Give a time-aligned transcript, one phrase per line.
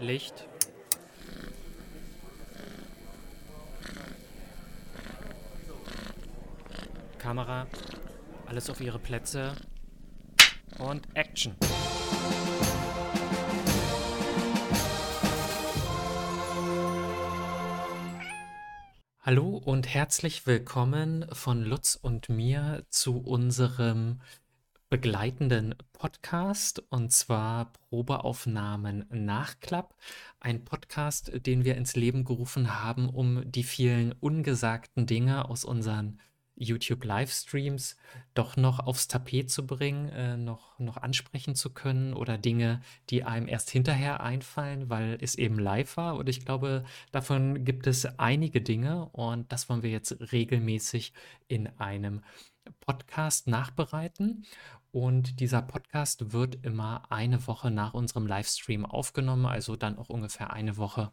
[0.00, 0.48] Licht.
[7.18, 7.66] Kamera.
[8.46, 9.54] Alles auf ihre Plätze.
[10.78, 11.56] Und Action.
[19.20, 24.20] Hallo und herzlich willkommen von Lutz und mir zu unserem
[24.94, 29.92] begleitenden Podcast und zwar Probeaufnahmen Nachklapp.
[30.38, 36.20] Ein Podcast, den wir ins Leben gerufen haben, um die vielen ungesagten Dinge aus unseren
[36.54, 37.96] YouTube-Livestreams
[38.34, 42.80] doch noch aufs Tapet zu bringen, äh, noch, noch ansprechen zu können oder Dinge,
[43.10, 46.14] die einem erst hinterher einfallen, weil es eben live war.
[46.14, 51.14] Und ich glaube, davon gibt es einige Dinge und das wollen wir jetzt regelmäßig
[51.48, 52.22] in einem
[52.80, 54.44] Podcast nachbereiten.
[54.94, 60.52] Und dieser Podcast wird immer eine Woche nach unserem Livestream aufgenommen, also dann auch ungefähr
[60.52, 61.10] eine Woche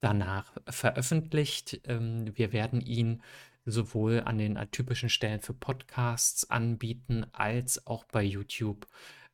[0.00, 1.78] danach veröffentlicht.
[1.84, 3.22] Ähm, wir werden ihn
[3.66, 8.86] sowohl an den typischen Stellen für Podcasts anbieten, als auch bei YouTube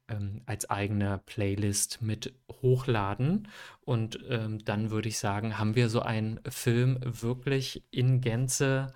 [0.08, 3.46] ähm, als eigene Playlist mit hochladen.
[3.82, 8.92] Und ähm, dann würde ich sagen, haben wir so einen Film wirklich in Gänze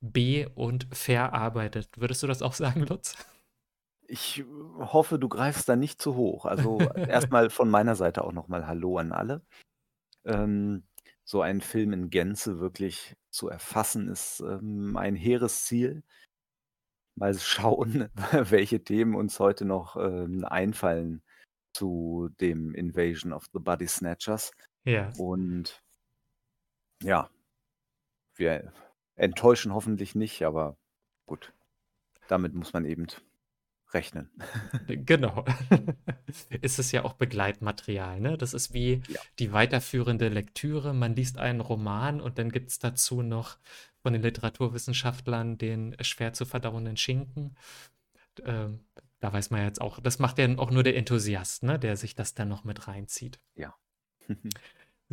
[0.00, 1.90] be- und verarbeitet.
[1.98, 3.14] Würdest du das auch sagen, Lutz?
[4.06, 4.44] Ich
[4.78, 6.44] hoffe, du greifst da nicht zu hoch.
[6.44, 9.42] Also erstmal von meiner Seite auch nochmal Hallo an alle.
[10.24, 10.84] Ähm,
[11.24, 16.02] so einen Film in Gänze wirklich zu erfassen, ist ähm, ein hehres Ziel.
[17.14, 21.22] Mal schauen, welche Themen uns heute noch ähm, einfallen
[21.74, 24.52] zu dem Invasion of the Body Snatchers.
[24.84, 25.12] Ja.
[25.18, 25.82] Und
[27.02, 27.30] ja,
[28.34, 28.72] wir
[29.14, 30.76] enttäuschen hoffentlich nicht, aber
[31.26, 31.52] gut.
[32.28, 33.06] Damit muss man eben
[33.94, 34.30] rechnen.
[34.86, 35.44] Genau.
[36.62, 38.36] Ist es ja auch Begleitmaterial, ne?
[38.38, 39.20] Das ist wie Ja.
[39.38, 40.94] die weiterführende Lektüre.
[40.94, 43.58] Man liest einen Roman und dann gibt es dazu noch
[44.02, 47.56] von den Literaturwissenschaftlern den schwer zu verdauenden Schinken.
[48.44, 48.80] Ähm,
[49.20, 52.14] da weiß man jetzt auch, das macht ja auch nur der Enthusiast, ne, der sich
[52.14, 53.40] das dann noch mit reinzieht.
[53.54, 53.74] Ja.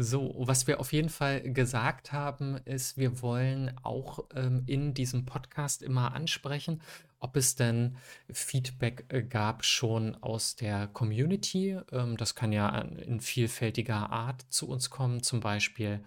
[0.01, 5.25] So, was wir auf jeden Fall gesagt haben, ist, wir wollen auch ähm, in diesem
[5.25, 6.81] Podcast immer ansprechen,
[7.19, 7.97] ob es denn
[8.31, 11.77] Feedback äh, gab schon aus der Community.
[11.91, 16.01] Ähm, das kann ja in vielfältiger Art zu uns kommen, zum Beispiel,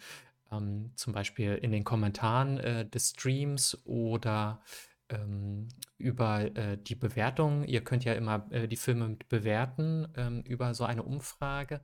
[0.51, 4.63] ähm, zum Beispiel in den Kommentaren äh, des Streams oder
[5.11, 5.69] ähm,
[5.99, 7.65] über äh, die Bewertung.
[7.65, 11.81] Ihr könnt ja immer die Filme bewerten über so eine Umfrage.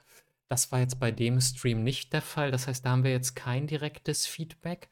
[0.48, 2.50] Das war jetzt bei dem Stream nicht der Fall.
[2.50, 4.88] Das heißt, da haben wir jetzt kein direktes Feedback.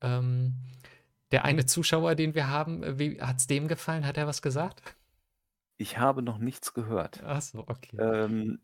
[0.00, 0.54] Ähm,
[1.32, 4.06] der eine Zuschauer, den wir haben, äh, wie hat es dem gefallen?
[4.06, 4.82] Hat er was gesagt?
[5.76, 7.22] Ich habe noch nichts gehört.
[7.24, 7.96] Ach so, okay.
[7.98, 8.60] Ähm,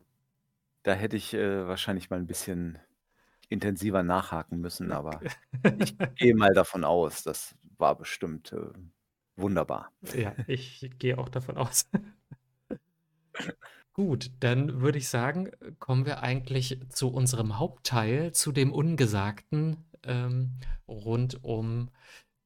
[0.83, 2.79] da hätte ich äh, wahrscheinlich mal ein bisschen
[3.49, 5.21] intensiver nachhaken müssen, aber
[5.79, 8.73] ich gehe mal davon aus, das war bestimmt äh,
[9.35, 9.91] wunderbar.
[10.15, 11.89] Ja, ich gehe auch davon aus.
[13.93, 20.53] Gut, dann würde ich sagen, kommen wir eigentlich zu unserem Hauptteil, zu dem Ungesagten ähm,
[20.87, 21.89] rund um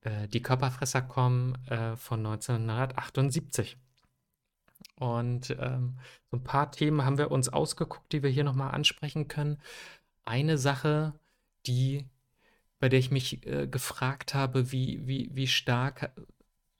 [0.07, 3.77] äh, die Körperfresser kommen äh, von 1978.
[4.99, 5.99] Und ähm,
[6.31, 9.59] so ein paar Themen haben wir uns ausgeguckt, die wir hier nochmal ansprechen können.
[10.25, 11.13] Eine Sache,
[11.65, 12.05] die,
[12.79, 16.11] bei der ich mich äh, gefragt habe, wie, wie, wie stark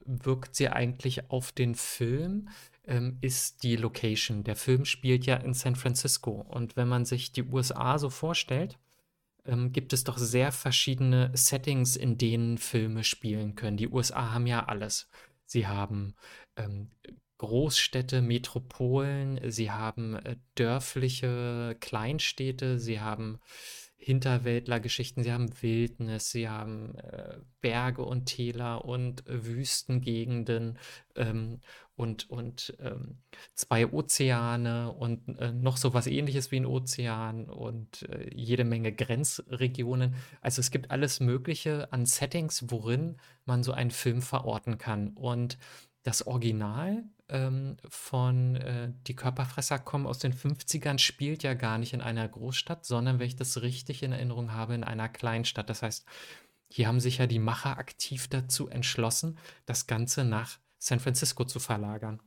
[0.05, 2.47] wirkt sie eigentlich auf den Film,
[2.85, 4.45] ähm, ist die Location.
[4.45, 6.31] Der Film spielt ja in San Francisco.
[6.31, 8.77] Und wenn man sich die USA so vorstellt,
[9.47, 13.77] ähm, gibt es doch sehr verschiedene Settings, in denen Filme spielen können.
[13.77, 15.09] Die USA haben ja alles.
[15.45, 16.15] Sie haben
[16.55, 16.89] ähm,
[17.37, 23.39] Großstädte, Metropolen, sie haben äh, dörfliche Kleinstädte, sie haben
[23.97, 30.77] Hinterwäldlergeschichten, sie haben Wildnis, sie haben äh, Berge und Täler und äh, Wüstengegenden
[31.15, 31.59] ähm,
[31.97, 33.17] und, und ähm,
[33.55, 38.93] zwei Ozeane und äh, noch so was ähnliches wie ein Ozean und äh, jede Menge
[38.93, 40.13] Grenzregionen.
[40.41, 45.09] Also es gibt alles Mögliche an Settings, worin man so einen Film verorten kann.
[45.09, 45.57] Und
[46.03, 51.93] das Original ähm, von äh, Die Körperfresser kommen aus den 50ern spielt ja gar nicht
[51.93, 55.67] in einer Großstadt, sondern, wenn ich das richtig in Erinnerung habe, in einer Kleinstadt.
[55.67, 56.05] Das heißt,
[56.69, 61.59] hier haben sich ja die Macher aktiv dazu entschlossen, das Ganze nach San Francisco zu
[61.59, 62.21] verlagern.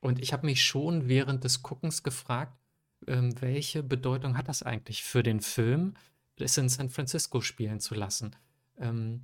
[0.00, 2.56] Und ich habe mich schon während des Guckens gefragt,
[3.06, 5.94] ähm, welche Bedeutung hat das eigentlich für den Film,
[6.38, 8.34] es in San Francisco spielen zu lassen?
[8.78, 9.22] Ähm,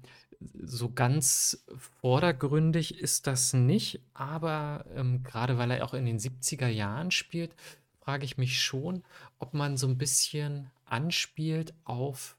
[0.62, 1.64] so ganz
[2.00, 7.54] vordergründig ist das nicht, aber ähm, gerade weil er auch in den 70er Jahren spielt,
[8.00, 9.02] frage ich mich schon,
[9.38, 12.36] ob man so 'n bisschen anspielt auf,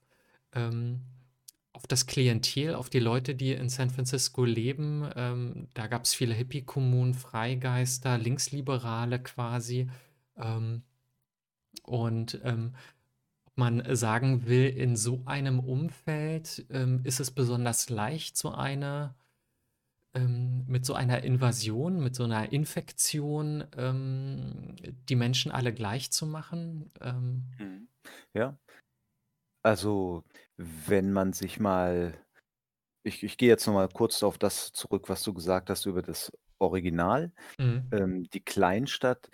[0.53, 1.01] ähm
[1.79, 5.09] auf das Klientel, auf die Leute, die in San Francisco leben.
[5.15, 9.89] Ähm, da gab's viele Hippie-Kommunen, Freigeister, Linksliberale quasi.
[10.35, 10.83] Ähm,
[11.83, 12.73] und, ähm,
[13.55, 19.15] man sagen will, in so einem Umfeld, ähm, ist es besonders leicht, so eine
[20.15, 24.75] ähm, mit so einer Invasion, mit so 'ner Infektion, ähm,
[25.07, 26.89] die Menschen alle gleich zu machen?
[27.01, 27.87] Ähm Mhm.
[28.33, 28.57] Ja.
[29.65, 30.23] Also,
[30.57, 32.13] wenn man sich mal
[33.03, 36.01] ich ich gehe jetzt noch mal kurz auf das zurück, was du gesagt hast über
[36.01, 37.31] das Original.
[37.59, 37.87] Mhm.
[37.93, 39.29] Ähm, die Kleinstadt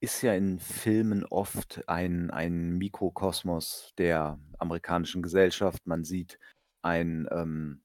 [0.00, 5.86] ist ja in Filmen oft ein ein Mikrokosmos der amerikanischen Gesellschaft.
[5.86, 6.38] Man sieht
[6.82, 7.82] ein, ähm,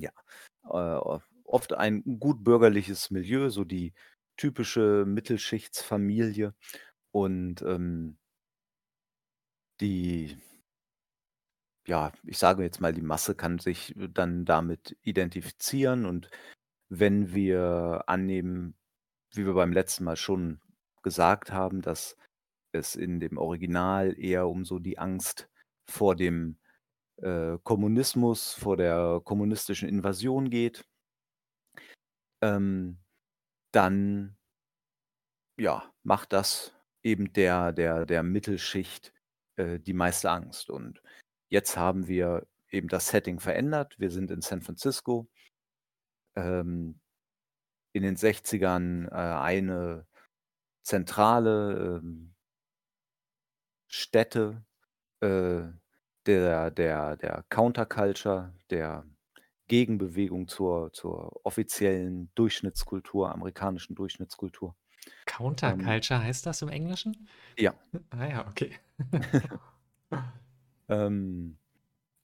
[0.00, 0.10] ja,
[0.64, 3.94] äh, oft ein gut bürgerliches Milieu, so die
[4.36, 6.54] typische Mittelschichtsfamilie
[7.12, 8.18] und, ähm
[9.80, 10.38] die
[11.86, 16.04] ja, ich sage jetzt mal, die Masse kann sich dann damit identifizieren.
[16.04, 16.30] Und
[16.88, 18.76] wenn wir annehmen,
[19.34, 20.60] wie wir beim letzten Mal schon
[21.02, 22.16] gesagt haben, dass
[22.72, 25.48] es in dem Original eher um so die Angst
[25.88, 26.58] vor dem,
[27.18, 30.84] äh, Kommunismus, vor der kommunistischen Invasion geht
[32.42, 32.98] ähm,
[33.72, 34.36] dann
[35.58, 39.12] ja, macht das eben der der der Mittelschicht,
[39.56, 40.70] äh, die meiste Angst.
[40.70, 41.02] Und
[41.48, 43.98] jetzt haben wir eben das Setting verändert.
[43.98, 45.28] Wir sind in San Francisco.
[46.36, 47.00] Ähm,
[47.92, 50.06] in den 60ern, äh, eine
[50.82, 52.36] zentrale, ähm
[53.88, 54.64] Stätte,
[55.20, 55.62] äh,
[56.26, 59.04] der der der Counterculture, der
[59.68, 64.76] Gegenbewegung zur zur offiziellen Durchschnittskultur, amerikanischen Durchschnittskultur.
[65.64, 67.28] Ähm Counterculture heißt das im Englischen?
[67.58, 67.76] Ja.
[68.10, 68.72] Ah ja, okay.
[70.88, 71.58] Ähm,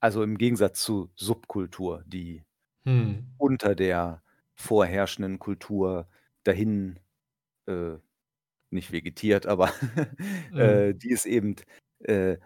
[0.00, 2.44] also, im Gegensatz zu Subkultur, die
[2.86, 3.32] Mhm.
[3.38, 4.22] unter der
[4.54, 6.08] vorherrschenden Kultur
[6.44, 7.00] dahin,
[7.66, 7.96] äh,
[8.70, 9.72] nicht vegetiert, aber,
[10.50, 10.52] Mhm.
[10.56, 11.56] äh, die ist eben,
[12.00, 12.38] äh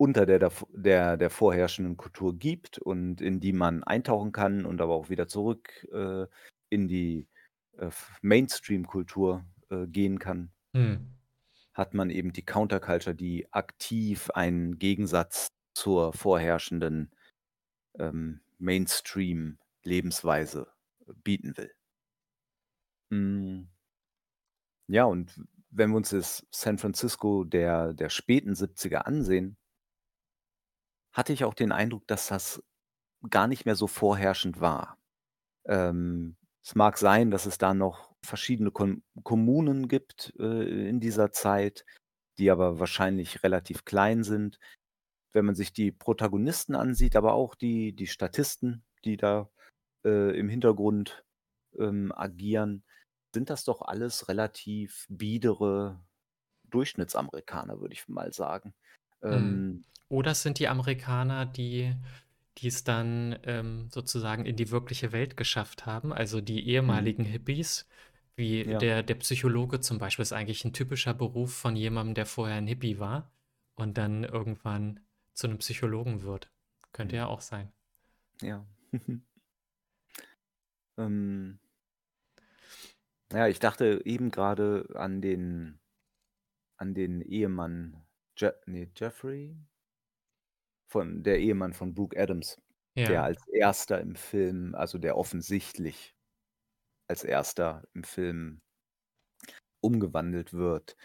[0.00, 4.94] unter der der der vorherrschenden Kultur gibt und in die man eintauchen kann und aber
[4.94, 6.26] auch wieder zurück, äh,
[6.70, 7.28] in die,
[7.80, 7.90] äh,
[8.22, 11.10] Mainstream-Kultur, äh, gehen kann Mhm.
[11.74, 17.10] hat man eben die Counterculture, die aktiv einen Gegensatz zur vorherrschenden,
[17.98, 20.68] ähm, Mainstream-Lebensweise
[21.24, 21.72] bieten will.
[23.10, 23.64] Hm.
[24.88, 25.40] Ja, und
[25.70, 29.56] wenn wir uns das San Francisco der der späten 70er ansehen
[31.12, 32.62] hatte ich auch den Eindruck, dass das
[33.30, 34.98] gar nicht mehr so vorherrschend war.
[35.66, 41.32] Ähm, es mag sein, dass es da noch verschiedene Kon Kommunen gibt, äh, in dieser
[41.32, 41.84] Zeit,
[42.38, 44.58] die aber wahrscheinlich relativ klein sind.
[45.32, 49.50] Wenn man sich die Protagonisten ansieht, aber auch die die Statisten, die da,
[50.04, 51.24] äh, im Hintergrund,
[51.78, 52.84] ähm, agieren,
[53.34, 56.00] sind das doch alles relativ biedere
[56.70, 58.74] Durchschnittsamerikaner, würde ich mal sagen.
[59.22, 59.32] Mhm.
[59.32, 61.94] Ähm Oder es sind die Amerikaner, die
[62.60, 67.10] die es dann, ähm, sozusagen in die wirkliche Welt geschafft haben, also die Mhm.
[67.10, 67.88] ehemaligen Hippies,
[68.36, 68.82] wie Ja.
[68.82, 72.66] der der Psychologe zum Beispiel ist eigentlich 'n typischer Beruf von jemandem, der vorher 'n
[72.68, 73.32] Hippie war
[73.76, 75.00] und dann irgendwann
[75.34, 76.52] zu 'nem Psychologen wird.
[76.92, 77.28] Könnte ja Mhm.
[77.28, 77.72] auch sein.
[78.42, 78.66] Ja.
[80.98, 81.60] Ähm
[83.32, 85.78] ja, ich dachte eben grade an den
[86.78, 89.56] an den Ehemann Je ne, Jeffrey?
[90.90, 92.60] Von der Ehemann von Brooke Adams,
[93.06, 93.22] der Ja.
[93.22, 96.16] als Erster im Film also, der offensichtlich
[97.08, 98.60] als Erster im Film
[99.84, 100.96] umgewandelt wird.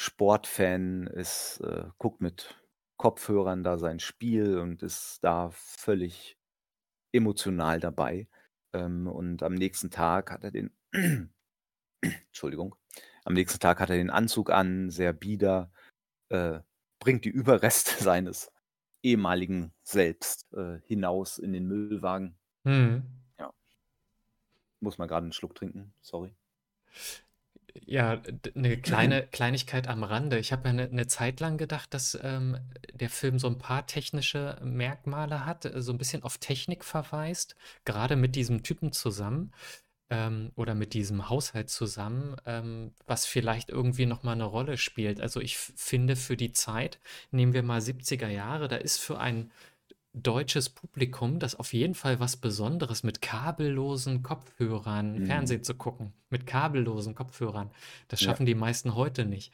[0.00, 2.60] Sportfan ist, äh guckt mit
[2.96, 6.36] Kopfhörern da sein Spiel und ist da völlig
[7.12, 8.28] emotional dabei.
[8.74, 10.72] Ähm, und am nächsten Tag hat er den
[12.02, 12.76] Entschuldigung.
[13.24, 15.72] Am nächsten Tag hat er den Anzug an, sehr bieder,
[16.30, 16.60] äh,
[17.00, 18.52] bringt die Überreste seines
[19.04, 22.36] ehemaligen Selbst, äh, hinaus in den Müllwagen.
[22.64, 23.04] Mhm.
[23.38, 23.52] Ja.
[24.82, 26.34] Muss mal grade 'n Schluck trinken, sorry.
[27.86, 30.38] Ja, d 'ne kleine Kleinigkeit am Rande.
[30.38, 32.56] Ich habe ja 'ne 'ne Zeit lang gedacht, dass, ähm,
[32.92, 38.14] der Film so 'n paar technische Merkmale hat, so 'n bisschen auf Technik verweist, grade
[38.16, 39.52] mit diesem Typen zusammen,
[40.10, 45.20] ähm, oder mit diesem Haushalt zusammen, ähm, was vielleicht irgendwie noch mal 'ne Rolle spielt.
[45.20, 49.52] Also, ich finde für die Zeit nehmen wir mal 70er Jahre, da ist für ein
[50.14, 55.24] deutsches Publikum, das auf jeden Fall was Besonderes mit kabellosen Kopfhörern Mhm.
[55.24, 56.14] Fernsehen zu gucken.
[56.30, 57.72] Mit kabellosen Kopfhörern.
[58.08, 58.34] Das Ja.
[58.34, 59.52] schaffen die meisten heute nicht.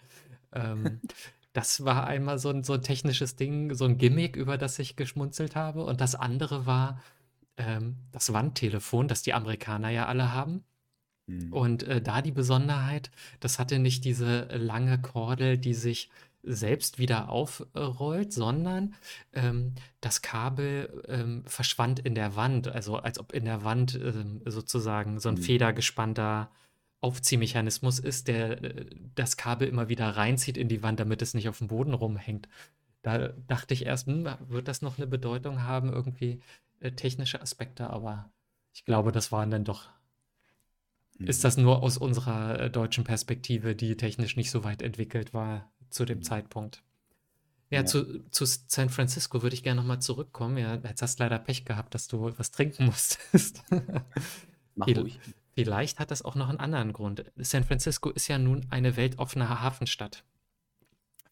[0.54, 1.02] Ähm,
[1.54, 4.96] das war einmal so 'n so 'n technisches Ding, so 'n Gimmick, über das ich
[4.96, 5.84] geschmunzelt habe.
[5.84, 7.02] Und das andere war,
[7.58, 10.64] ähm, das Wandtelefon, das die Amerikaner ja alle haben.
[11.28, 11.54] Mhm.
[11.54, 16.10] Und, äh, da die Besonderheit, das hatte nicht diese lange Kordel, die sich
[16.44, 18.94] selbst wieder aufrollt, sondern,
[19.34, 24.42] ähm, das Kabel, ähm, verschwand in der Wand, also als ob in der Wand, ähm,
[24.46, 25.38] sozusagen so 'n Mhm.
[25.38, 26.52] federgespannter
[27.02, 31.48] Aufziehmechanismus ist, der, äh, das Kabel immer wieder reinzieht in die Wand, damit es nicht
[31.48, 32.48] aufm Boden rumhängt.
[33.02, 36.40] Da dachte ich erst: „Hm, wird das noch 'ne Bedeutung haben, irgendwie,
[36.80, 38.32] äh, technische Aspekte?“ Aber
[38.74, 39.88] ich glaube, das waren dann doch
[41.18, 41.42] ist Mhm.
[41.42, 46.04] das nur aus unserer, äh, deutschen Perspektive, die technisch nicht so weit entwickelt war zu
[46.06, 46.22] dem Mhm.
[46.22, 46.82] Zeitpunkt.
[47.68, 47.84] Ja, Ja.
[47.84, 50.56] zu zu San Francisco würde ich gern noch mal zurückkommen.
[50.56, 53.62] Ja, jetzt hast leider Pech gehabt, dass du was trinken musstest.
[54.74, 55.20] Mach ruhig.
[55.54, 57.24] vielleicht hat das auch noch 'n anderen Grund.
[57.36, 60.24] San Francisco ist ja nun eine weltoffene Ha Hafenstadt.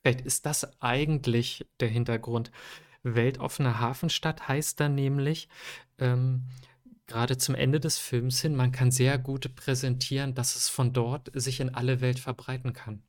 [0.03, 2.51] Vielleicht ist das eigentlich der Hintergrund.
[3.03, 5.49] Weltoffene Hafenstadt heißt dann nämlich,
[5.99, 6.45] ähm,
[7.07, 11.31] grade zum Ende des Films hin, man kann sehr gut präsentieren, dass es von dort
[11.35, 13.03] sich in alle Welt verbreiten kann.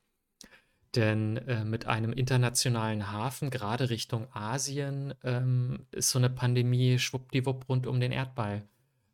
[0.96, 7.70] Denn, äh, mit einem internationalen Hafen, grade Richtung Asien, ähm, ist so 'ne Pandemie schwuppdiwupp
[7.70, 8.64] rund um den Erdball.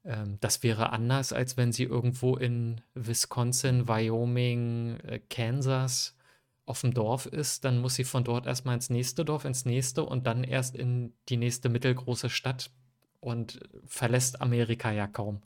[0.06, 6.16] Ähm, das wäre anders, als wenn sie irgendwo in Wisconsin, Wyoming, äh, Kansas
[6.68, 10.04] auf'm Dorf ist, dann muss sie von dort erst mal ins nächste Dorf, ins nächste
[10.06, 12.72] und dann erst in die nächste mittelgroße Stadt
[13.20, 15.42] und verlässt Amerika ja kaum.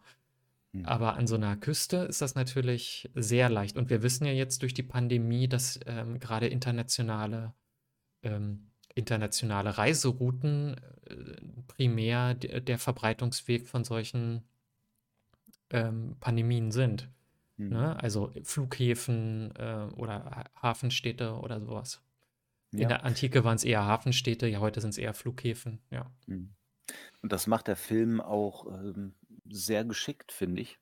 [0.74, 0.86] Mhm.
[0.86, 3.78] Aber an so 'ner Küste ist das natürlich sehr leicht.
[3.78, 7.54] Und wir wissen ja jetzt durch die Pandemie, dass, ähm, grade internationale
[8.24, 10.76] ähm, internationale Reiserouten,
[11.08, 11.16] äh,
[11.68, 14.44] primär der Verbreitungsweg von solchen
[15.72, 17.10] ähm, Pandemien sind,
[17.60, 17.70] Mhm.
[17.70, 18.02] ne?
[18.02, 22.04] Also, Flughäfen, äh, oder Ha Hafenstädte oder so was.
[22.78, 22.90] In Ja.
[22.90, 26.14] der Antike waren's eher Hafenstädte, ja, heute sind's eher Flughäfen, ja.
[26.28, 26.56] Mhm.
[27.22, 29.16] Und das macht der Film auch, ähm,
[29.50, 30.80] sehr geschickt, finde ich.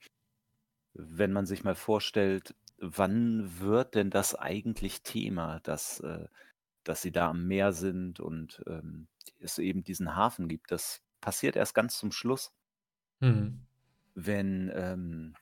[0.94, 6.28] Wenn man sich mal vorstellt, wann wird denn das eigentlich Thema, dass äh,
[6.86, 10.72] dass sie da am Meer sind und, ähm, es eben diesen Hafen gibt.
[10.72, 12.52] Das passiert erst ganz zum Schluss.
[13.22, 13.68] Mhm.
[14.16, 15.38] Wenn, ähm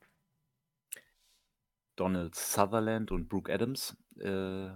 [1.95, 4.69] Donald Sutherland und Brooke Adams, äh,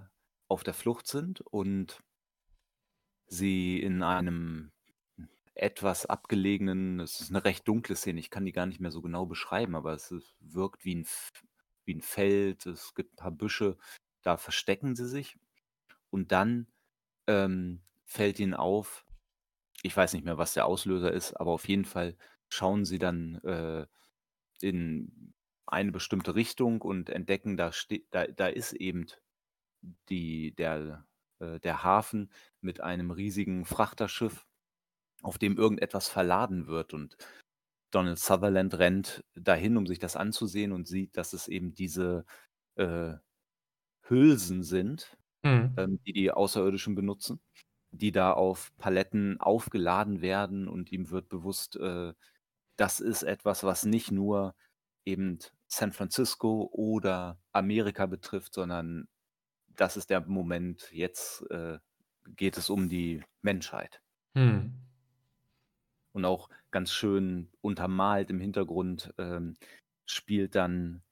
[0.48, 2.02] auf der Flucht sind und
[3.28, 4.72] sie in einem
[5.56, 9.02] etwas abgelegenen es ist 'ne recht dunkle Szene, ich kann die gar nicht mehr so
[9.02, 11.32] genau beschreiben, aber es ist wirkt wie 'n F
[11.86, 13.78] wie 'n Feld, es gibt 'n paar Büsche,
[14.24, 15.38] da verstecken sie sich.
[16.12, 16.68] Und dann,
[17.28, 19.06] ähm, fällt ihnen auf
[19.84, 22.18] ich weiß nicht mehr, was der Auslöser ist, aber auf jeden Fall
[22.50, 23.88] schauen sie dann, äh,
[24.62, 25.34] in
[25.70, 29.08] eine bestimmte Richtung und entdecken, da ste da da ist eben
[30.10, 31.06] die der
[31.40, 34.46] äh, der Hafen mit einem riesigen Frachterschiff,
[35.24, 36.94] auf dem irgendetwas verladen wird.
[36.94, 37.18] Und
[37.92, 42.26] Donald Sutherland rennt dahin, um sich das anzusehen und sieht, dass es eben diese,
[42.78, 43.16] äh,
[44.04, 45.74] Hülsen sind, Mhm.
[45.78, 47.42] ähm, die die Außerirdischen benutzen,
[47.92, 52.14] die da auf Paletten aufgeladen werden und ihm wird bewusst, äh,
[52.78, 54.56] das ist etwas, was nicht nur
[55.06, 59.08] eben San Francisco oder Amerika betrifft, sondern
[59.68, 61.80] das ist der Moment, jetzt, äh,
[62.28, 64.02] geht es um die Menschheit.
[64.36, 64.80] Mhm.
[66.12, 69.56] Und auch ganz schön untermalt im Hintergrund, ähm,
[70.06, 71.04] spielt dann,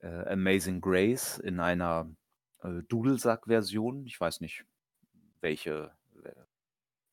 [0.00, 2.14] äh, „Amazing Grace“ in einer,
[2.62, 4.06] äh, Dudelsack-Version.
[4.06, 4.66] Ich weiß nicht,
[5.40, 6.34] welche äh,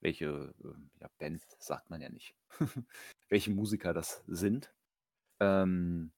[0.02, 2.36] welche, ähm, ja, Band sagt man ja nicht,
[3.30, 4.74] welche Musiker das sind.
[5.42, 6.14] Ähm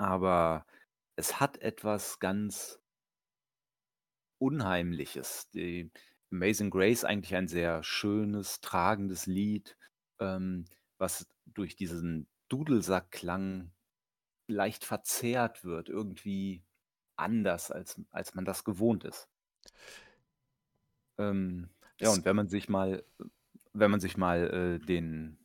[0.00, 0.66] aber
[1.16, 2.80] es hat etwas ganz
[4.38, 5.50] Unheimliches.
[5.50, 5.90] Die
[6.32, 9.76] „Amazing Grace“ eigentlich ein sehr schönes, tragendes Lied,
[10.18, 10.64] ähm,
[10.98, 13.72] was durch diesen Dudelsack-Klang
[14.48, 16.64] leicht verzerrt wird, irgendwie
[17.16, 19.28] anders, als als man das gewohnt ist.
[21.18, 23.04] Ähm, ja, und wenn man sich mal
[23.74, 25.38] wenn man sich mal, äh, den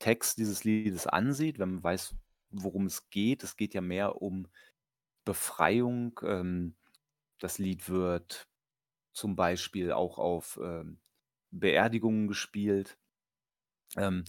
[0.00, 2.16] Text dieses Liedes ansieht, wenn man weiß,
[2.52, 4.48] worum es geht es geht ja mehr um
[5.26, 6.20] Befreiung.
[6.24, 6.76] Ähm,
[7.40, 8.48] das Lied wird
[9.14, 11.00] zum Beispiel auch auf, ähm,
[11.52, 12.98] Beerdigungen gespielt.
[13.96, 14.24] Ähm,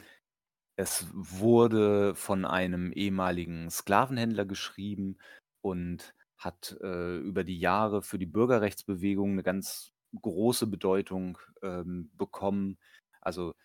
[0.77, 5.17] es wurde von einem ehemaligen Sklavenhändler geschrieben
[5.61, 12.79] und hat, äh, über die Jahre für die Bürgerrechtsbewegung 'ne ganz große Bedeutung, ähm, bekommen.
[13.21, 13.55] Also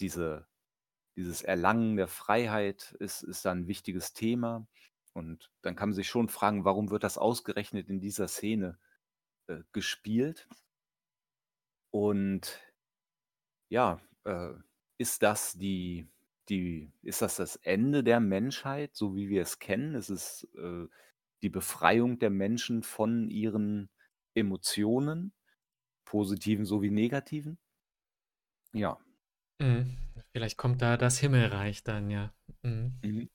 [0.00, 0.46] diese
[1.16, 4.66] dieses Erlangen der Freiheit ist ist da 'n wichtiges Thema.
[5.14, 8.78] Und dann kann man sich schon fragen, warum wird das ausgerechnet in dieser Szene,
[9.48, 10.48] äh, gespielt?
[11.94, 12.58] Und
[13.72, 14.50] ja, äh,
[14.98, 16.06] ist das die
[16.48, 19.94] die ist das das Ende der Menschheit, so wie wir es kennen?
[19.94, 20.86] Ist es, äh,
[21.42, 23.88] die Befreiung der Menschen von ihren
[24.34, 25.32] Emotionen,
[26.06, 27.58] positiven sowie negativen?
[28.74, 28.98] Ja.
[29.58, 29.96] Mhm.
[30.32, 32.32] Vielleicht kommt da das Himmelreich dann, ja.
[32.62, 32.94] Mhm.
[33.02, 33.28] Mhm.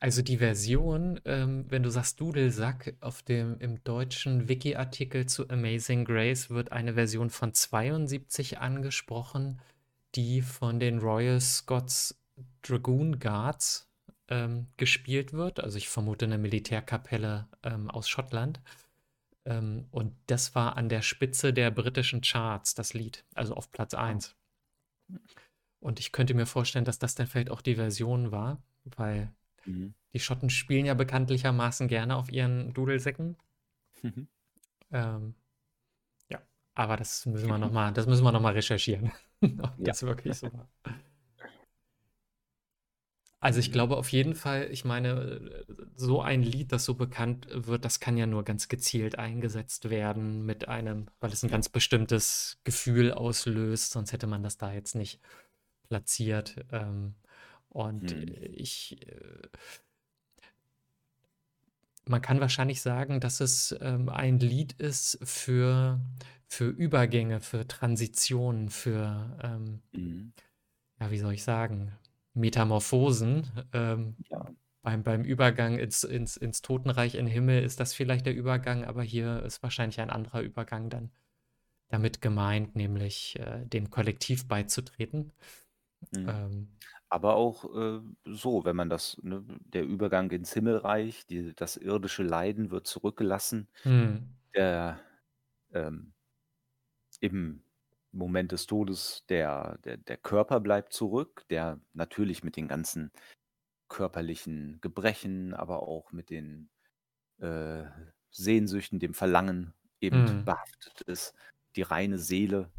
[0.00, 6.04] Also die Version, ähm, wenn du sagst Dudelsack, auf dem im deutschen Wiki-Artikel zu Amazing
[6.04, 9.60] Grace wird eine Version von 72 angesprochen,
[10.14, 12.16] die von den Royal Scots
[12.62, 13.88] Dragoon Guards
[14.28, 15.58] ähm, gespielt wird.
[15.60, 18.60] Also ich vermute eine Militärkapelle ähm, aus Schottland.
[19.46, 23.94] Ähm, und das war an der Spitze der britischen Charts, das Lied, also auf Platz
[23.94, 24.36] 1.
[25.80, 29.32] Und ich könnte mir vorstellen, dass das dann vielleicht auch die Version war, weil
[29.66, 29.94] Mhm.
[30.14, 33.36] die Schotten spielen ja bekanntlichermaßen gerne auf ihren Dudelsäcken.
[34.02, 34.28] Mhm.
[34.92, 35.34] Ähm,
[36.30, 36.40] ja,
[36.74, 39.12] aber das müssen wir noch mal das müssen wir noch mal recherchieren,
[39.42, 39.84] ob Ja.
[39.84, 40.68] das wirklich so war.
[43.42, 43.70] Also, ich Mhm.
[43.70, 45.64] glaube auf jeden Fall ich meine,
[45.94, 50.44] so ein Lied, das so bekannt wird, das kann ja nur ganz gezielt eingesetzt werden
[50.44, 51.58] mit einem weil es 'n Ja.
[51.58, 55.20] ganz bestimmtes Gefühl auslöst, sonst hätte man das da jetzt nicht
[55.88, 56.56] platziert.
[56.72, 57.16] Ähm,
[57.70, 58.38] und Mhm.
[58.42, 59.48] ich, äh
[62.06, 66.00] man kann wahrscheinlich sagen, dass es, ähm, ein Lied ist für
[66.50, 70.32] für Übergänge, für Transitionen, für, ähm Mhm.
[71.00, 71.92] ja, wie soll ich sagen,
[72.38, 73.48] Metamorphosen.
[73.72, 74.52] Ähm, Ja.
[74.82, 79.02] beim beim Übergang ins ins ins Totenreich, in Himmel ist das vielleicht der Übergang, aber
[79.04, 81.12] hier ist wahrscheinlich ein anderer Übergang dann
[81.90, 85.32] damit gemeint, nämlich, äh, dem Kollektiv beizutreten.
[86.12, 86.38] Mhm.
[86.48, 86.78] Ähm
[87.08, 92.22] Aber auch, äh, so, wenn man das ne, der Übergang ins Himmelreich, die das irdische
[92.22, 93.68] Leiden wird zurückgelassen.
[93.84, 94.38] Mhm.
[94.54, 95.00] Der,
[95.72, 96.12] ähm
[97.22, 97.62] im
[98.12, 103.12] Moment des Todes der der der Körper bleibt zurück, der natürlich mit den ganzen
[103.88, 106.70] körperlichen Gebrechen, aber auch mit den,
[107.40, 107.84] äh,
[108.30, 110.44] Sehnsüchten, dem Verlangen eben Mhm.
[110.44, 111.34] behaftet ist.
[111.76, 112.72] Die reine Seele,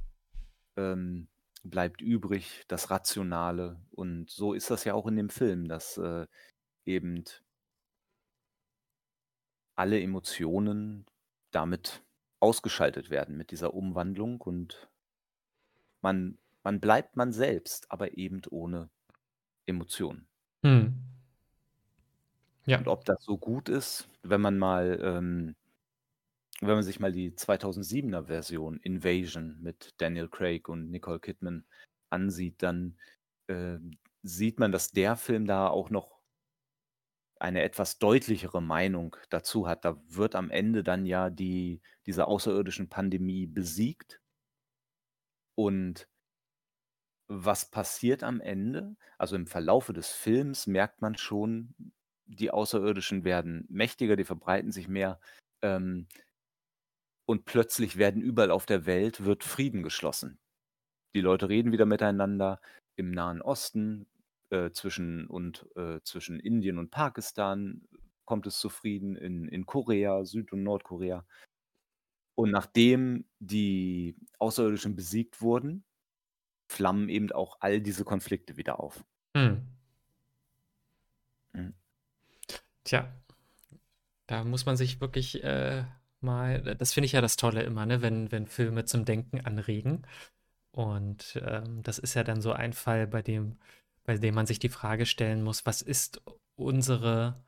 [0.77, 1.29] ähm,
[1.63, 3.81] bleibt übrig, das Rationale.
[3.91, 6.27] Und so ist das ja auch in dem Film, dass, äh,
[6.85, 7.23] eben
[9.75, 11.05] alle Emotionen
[11.51, 12.03] damit
[12.39, 14.89] ausgeschaltet werden mit dieser Umwandlung und
[16.01, 18.89] man man bleibt man selbst, aber eben ohne
[19.65, 20.27] Emotionen.
[20.63, 20.95] Mhm.
[22.65, 22.77] Ja.
[22.79, 25.55] Und ob das so gut ist, wenn man mal, ähm
[26.62, 31.65] wenn man sich mal die 2007er Version Invasion mit Daniel Craig und Nicole Kidman
[32.09, 32.97] ansieht, dann,
[33.47, 36.19] ähm, sieht man, dass der Film da auch noch
[37.39, 39.85] eine etwas deutlichere Meinung dazu hat.
[39.85, 44.18] Da wird am Ende dann ja die diese außerirdischen Pandemie besiegt.
[45.60, 46.08] Und
[47.28, 48.95] was passiert am Ende?
[49.17, 51.76] Also, im Verlaufe des Films merkt man schon,
[52.26, 55.19] die Außerirdischen werden mächtiger, die verbreiten sich mehr,
[55.62, 56.08] ähm
[57.28, 60.39] und plötzlich werden überall auf der Welt wird Frieden geschlossen.
[61.13, 62.62] Die Leute reden wieder miteinander.
[62.95, 64.08] Im Nahen Osten,
[64.50, 67.84] äh, zwischen und äh, zwischen Indien und Pakistan
[68.26, 71.26] kommt es zu Frieden, in in Korea, Süd und Nordkorea.
[72.39, 75.84] Und nachdem die Außerirdischen besiegt wurden,
[76.71, 79.04] flammen eben auch all diese Konflikte wieder auf.
[79.36, 79.67] Mhm.
[81.54, 81.73] Mhm.
[82.86, 83.10] Tja.
[84.28, 85.84] Da muss man sich wirklich, äh,
[86.21, 90.04] mal das finde ich ja das Tolle immer, ne, wenn wenn Filme zum Denken anregen.
[90.71, 93.58] Und, ähm, das ist ja dann so ein Fall, bei dem
[94.06, 96.21] bei dem man sich die Frage stellen muss: „Was ist
[96.58, 97.43] unsere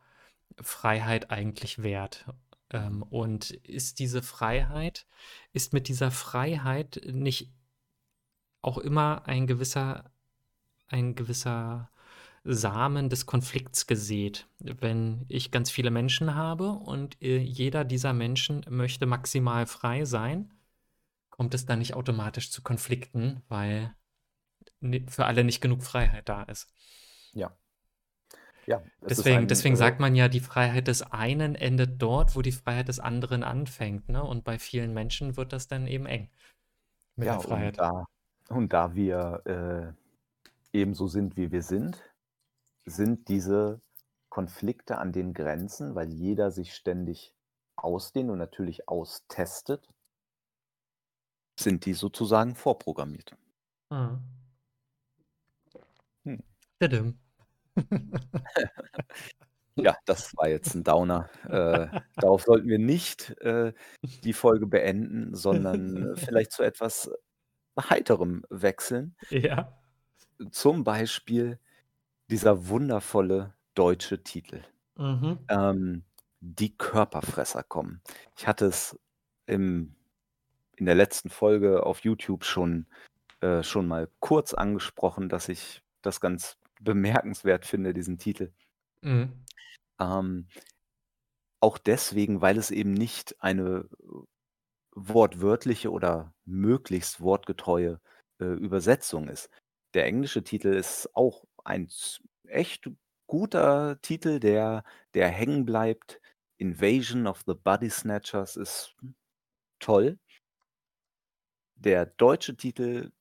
[0.62, 2.26] Freiheit eigentlich wert?“
[2.72, 5.06] Ähm, und ist diese Freiheit
[5.54, 7.52] ist mit dieser Freiheit nicht
[8.62, 10.12] auch immer ein gewisser
[10.88, 11.90] ein gewisser
[12.44, 14.48] Samen des Konflikts gesät?
[14.60, 20.54] Wenn ich ganz viele Menschen habe und, äh, jeder dieser Menschen möchte maximal frei sein,
[21.30, 23.96] kommt es dann nicht automatisch zu Konflikten, weil
[25.08, 26.68] für alle nicht genug Freiheit da ist?
[27.34, 27.56] Ja.
[28.66, 32.42] Ja, Deswegen ein, deswegen äh sagt man ja, die Freiheit des einen endet dort, wo
[32.42, 34.24] die Freiheit des anderen anfängt, ne?
[34.24, 36.30] Und bei vielen Menschen wird das dann eben eng
[37.18, 37.80] mit Ja, der und Freiheit.
[37.80, 38.06] da
[38.50, 39.42] und da wir,
[40.74, 42.04] äh, eben so sind, wie wir sind,
[42.86, 43.82] sind diese
[44.30, 47.36] Konflikte an den Grenzen, weil jeder sich ständig
[47.78, 49.88] ausdehnt und natürlich austestet
[51.58, 53.38] sind die sozusagen vorprogrammiert.
[56.26, 56.42] Mhm.
[56.80, 57.20] Tadam.
[59.78, 61.30] Ja, das war jetzt 'n Downer.
[61.50, 63.74] Äh, darauf sollten wir nicht, äh,
[64.24, 67.12] die Folge beenden, sondern vielleicht zu etwas
[67.80, 69.16] Heiterem wechseln.
[69.32, 69.78] Ja.
[70.52, 71.60] Zum Beispiel
[72.32, 74.64] dieser wundervolle deutsche Titel,
[74.98, 75.50] Mhm.
[75.50, 76.06] ähm,
[76.42, 78.02] „Die Körperfresser kommen“.
[78.38, 79.00] Ich hatte es
[79.48, 79.96] im
[80.78, 82.88] in der letzten Folge auf YouTube schon
[83.42, 88.52] äh, schon mal kurz angesprochen, dass ich das ganz bemerkenswert finde, diesen Titel.
[89.02, 89.46] Mhm.
[90.00, 90.48] Ähm,
[91.60, 93.88] auch deswegen, weil es eben nicht eine
[94.96, 98.00] wortwörtliche oder möglichst wortgetreue,
[98.40, 99.50] äh, Übersetzung ist.
[99.94, 101.88] Der englische Titel ist auch ein
[102.48, 102.90] echt
[103.28, 106.20] guter Titel, der der hängen bleibt.
[106.58, 108.96] „Invasion of the Body Snatchers“ ist
[109.80, 110.18] toll.
[111.76, 113.12] Der deutsche Titel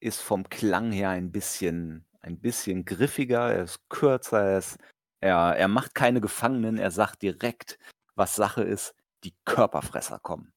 [0.00, 4.78] ist vom Klang her ein bisschen ein bisschen griffiger, er ist kürzer, er ist
[5.20, 7.78] er er macht keine Gefangenen, er sagt direkt,
[8.16, 10.52] was Sache ist: „Die Körperfresser kommen.“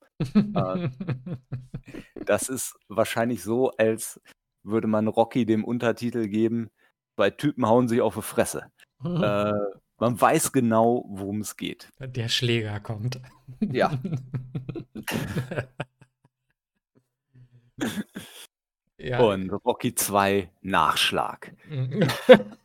[0.55, 0.77] Äh
[2.25, 4.21] das ist wahrscheinlich so, als
[4.63, 6.69] würde man Rocky dem Untertitel geben:
[7.17, 8.71] „2 Typen hauen sich auf 'e Fresse.“
[9.21, 9.53] Äh,
[9.99, 11.89] man weiß genau, worum es geht.
[11.99, 13.19] Der Schläger kommt.
[13.71, 13.91] Ja.
[18.99, 19.19] Ja.
[19.19, 21.53] Und Rocky 2: Nachschlag.
[21.65, 22.19] Mhm.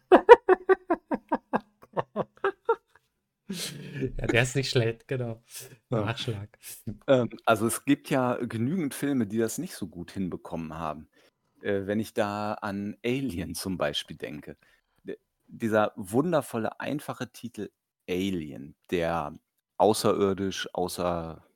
[4.19, 5.43] Ja, der ist nicht schlecht, genau.
[5.91, 6.59] Nachschlag.
[7.09, 11.09] Ähm, also, es gibt ja genügend Filme, die das nicht so gut hinbekommen haben.
[11.63, 14.57] Äh, wenn ich da an „Alien“ zum Beispiel denke.
[15.49, 17.71] Dieser wundervolle, einfache Titel
[18.09, 19.39] „Alien“, der
[19.79, 21.47] außerirdisch, außer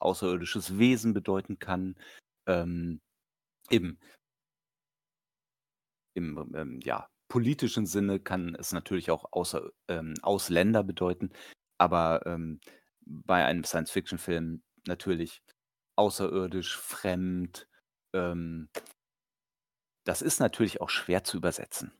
[0.00, 1.96] außerirdisches Wesen bedeuten kann,
[2.46, 3.00] ähm,
[3.70, 3.96] im
[6.16, 11.30] im, ähm, ja, politischen Sinne kann es natürlich auch außer ähm, Ausländer bedeuten,
[11.78, 12.60] aber, ähm,
[13.06, 15.42] bei einem Science-Fiction-Film natürlich
[15.96, 17.68] außerirdisch, fremd,
[18.14, 18.68] ähm
[20.06, 21.92] das ist natürlich auch schwer zu übersetzen.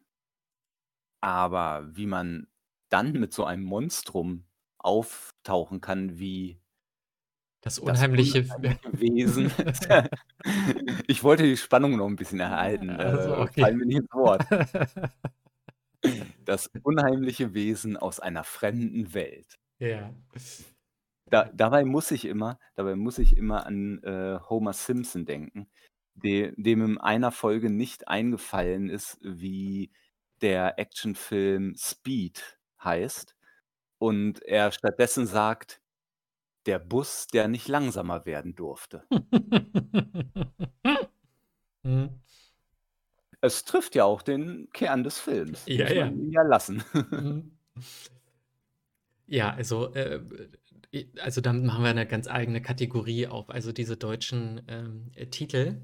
[1.22, 2.48] Aber wie man
[2.90, 4.44] dann mit so einem Monstrum
[4.79, 6.61] auftauchen kann wie
[7.64, 9.53] Das das unheimliche F unheimliche Wesen.
[11.09, 13.74] Ich wollte die Spannung noch 'n bisschen erhalten, Ach so, äh, okay.
[13.74, 14.46] mir nicht ins Wort.
[16.48, 19.57] Das unheimliche Wesen aus einer fremden Welt.
[19.81, 20.14] Ja.
[21.33, 25.68] Da dabei muss ich immer dabei muss ich immer an, äh, Homer Simpson denken,
[26.14, 29.90] de dem in einer Folge nicht eingefallen ist, wie
[30.42, 33.37] der Actionfilm „Speed“ heißt
[33.98, 35.81] und er stattdessen sagt:
[36.66, 39.05] „Der Bus, der nicht langsamer werden durfte.“
[41.85, 42.09] Mhm.
[43.42, 46.11] Es trifft ja auch den Kern des Films, Ja, ja.
[46.16, 46.83] ja lassen.
[47.11, 47.59] Mhm.
[49.29, 50.20] Ja, also, äh,
[50.92, 53.48] e also, dann machen wir 'ne ganz eigene Kategorie auf.
[53.50, 55.81] Also, diese deutschen, ähm, äh, Titel,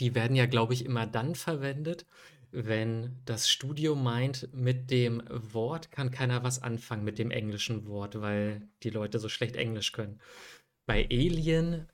[0.00, 2.06] die werden ja, glaube ich, immer dann verwendet,
[2.54, 8.20] wenn das Studio meint, mit dem Wort kann keiner was anfangen, mit dem englischen Wort,
[8.20, 10.20] weil die Leute so schlecht Englisch können.
[10.86, 11.88] Bei „Alien“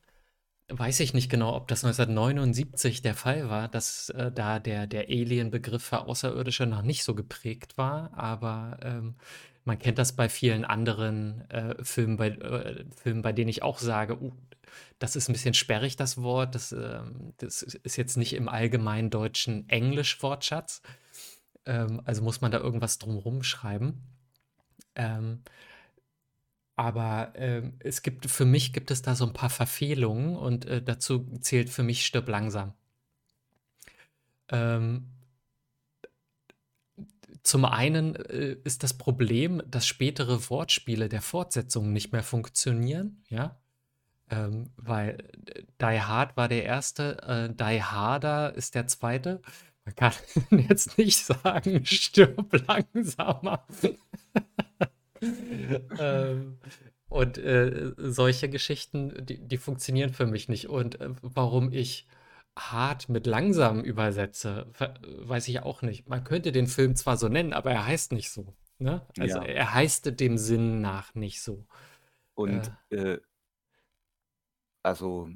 [0.68, 5.08] weiß ich nicht genau, ob das 1979 der Fall war, dass, äh, da der der
[5.08, 9.16] Alien-Begriff für Außerirdische noch nicht so geprägt war, aber, ähm,
[9.64, 13.78] man kennt das bei vielen anderen, äh, Filmen, bei äh, Filmen, bei denen ich auch
[13.78, 14.32] sage: „Uh,
[14.98, 16.54] das ist 'n bisschen sperrig, das Wort.
[16.54, 20.82] Das, ähm das is ist jetzt nicht im allgemeinen deutschen Englisch-Wortschatz.“
[21.66, 24.02] Ähm, also, muss man da irgendwas drum rum schreiben.
[24.96, 25.42] Ähm
[26.78, 30.82] aber, ähm, es gibt für mich gibt es da so 'n paar Verfehlungen und, äh,
[30.82, 32.74] dazu zählt für mich „Stirb langsam“.
[34.50, 35.06] Ähm
[37.42, 43.59] zum einen, äh, ist das Problem, dass spätere Wortspiele der Fortsetzung nicht mehr funktionieren, ja?
[44.30, 49.40] Ähm, weil d „Die Hard“ war der 1., äh, „Die Harder“ ist der 2.
[49.84, 50.12] Man kann
[50.68, 53.66] jetzt nicht sagen: „Stirb langsamer.“
[55.98, 56.58] Ähm,
[57.10, 60.68] und, äh, solche Geschichten, die die funktionieren für mich nicht.
[60.70, 62.06] Und, äh, warum ich
[62.58, 64.66] „hart“ mit „langsam“ übersetze,
[65.04, 66.08] weiß ich auch nicht.
[66.08, 69.02] Man könnte den Film zwar so nennen, aber er heißt nicht so, ne?
[69.18, 69.44] Also, Ja.
[69.44, 71.66] er heißt dem Sinn nach nicht so.
[72.44, 73.18] Äh Und, äh
[74.84, 75.30] also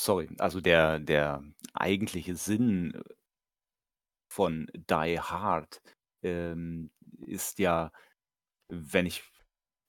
[0.00, 1.42] sorry, also, der der
[1.74, 2.92] eigentliche Sinn
[4.30, 5.82] von „Die Hard“,
[6.22, 6.90] ähm,
[7.26, 7.92] ist ja,
[8.68, 9.24] wenn ich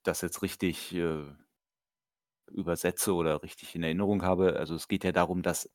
[0.04, 1.24] das jetzt richtig, äh
[2.50, 5.68] übersetze oder richtig in Erinnerung habe also, es geht ja darum, dass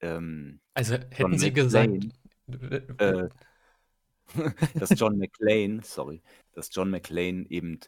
[0.00, 2.06] ähm, Also, John hätten Sie gesagt
[2.48, 3.28] McClane Äh
[4.78, 7.80] dass John McClane sorry, dass John McClane eben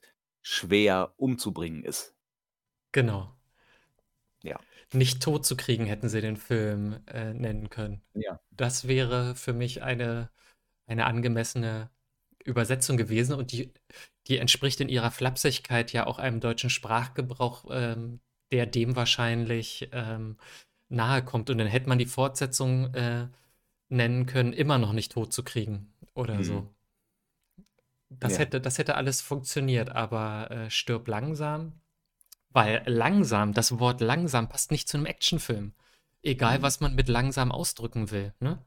[0.43, 2.16] schwer umzubringen ist.
[2.97, 3.37] Genau.
[4.45, 4.67] Ja.
[4.95, 8.03] Nicht tot zu kriegen hätten sie den Film, äh, nennen können.
[8.15, 8.41] Ja.
[8.51, 10.31] Das wäre für mich eine
[10.89, 11.91] eine angemessene
[12.45, 13.73] Übersetzung gewesen und die
[14.29, 18.21] die entspricht in ihrer Flapsigkeit ja auch einem deutschen Sprachgebrauch, ähm,
[18.53, 20.39] der dem wahrscheinlich, ähm,
[20.91, 23.29] nahe kommt und dann hätte man die Fortsetzung, äh,
[23.91, 26.67] nennen können: „Immer noch nicht tot zu kriegen“ oder so.
[26.67, 26.75] Mhm.
[28.11, 28.39] Das Ja.
[28.39, 31.81] hätte das hätte alles funktioniert, aber, äh, „Stirb langsam“
[32.57, 35.75] weil langsam das Wort langsam passt nicht zu 'nem Actionfilm.
[36.23, 36.63] Egal, Mhm.
[36.63, 38.65] was man mit langsam ausdrücken will, ne?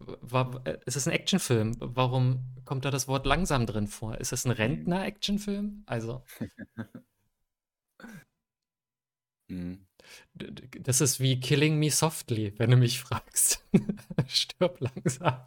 [0.00, 1.76] W wa äh, es ist 'n Actionfilm.
[1.80, 4.18] Warum kommt da das Wort langsam drin vor?
[4.18, 4.58] Ist das 'n Mhm.
[4.58, 5.84] Rentner-Actionfilm?
[5.86, 6.24] Also
[9.50, 9.86] Mhm.
[10.80, 13.64] Das ist wie „Killing Me Softly“, wenn du mich fragst.
[14.28, 15.40] „Stirb langsam“.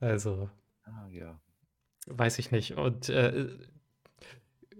[0.00, 0.50] Also
[0.84, 1.40] Ah, ja.
[2.06, 2.74] weiß ich nicht.
[2.76, 3.48] Und, äh,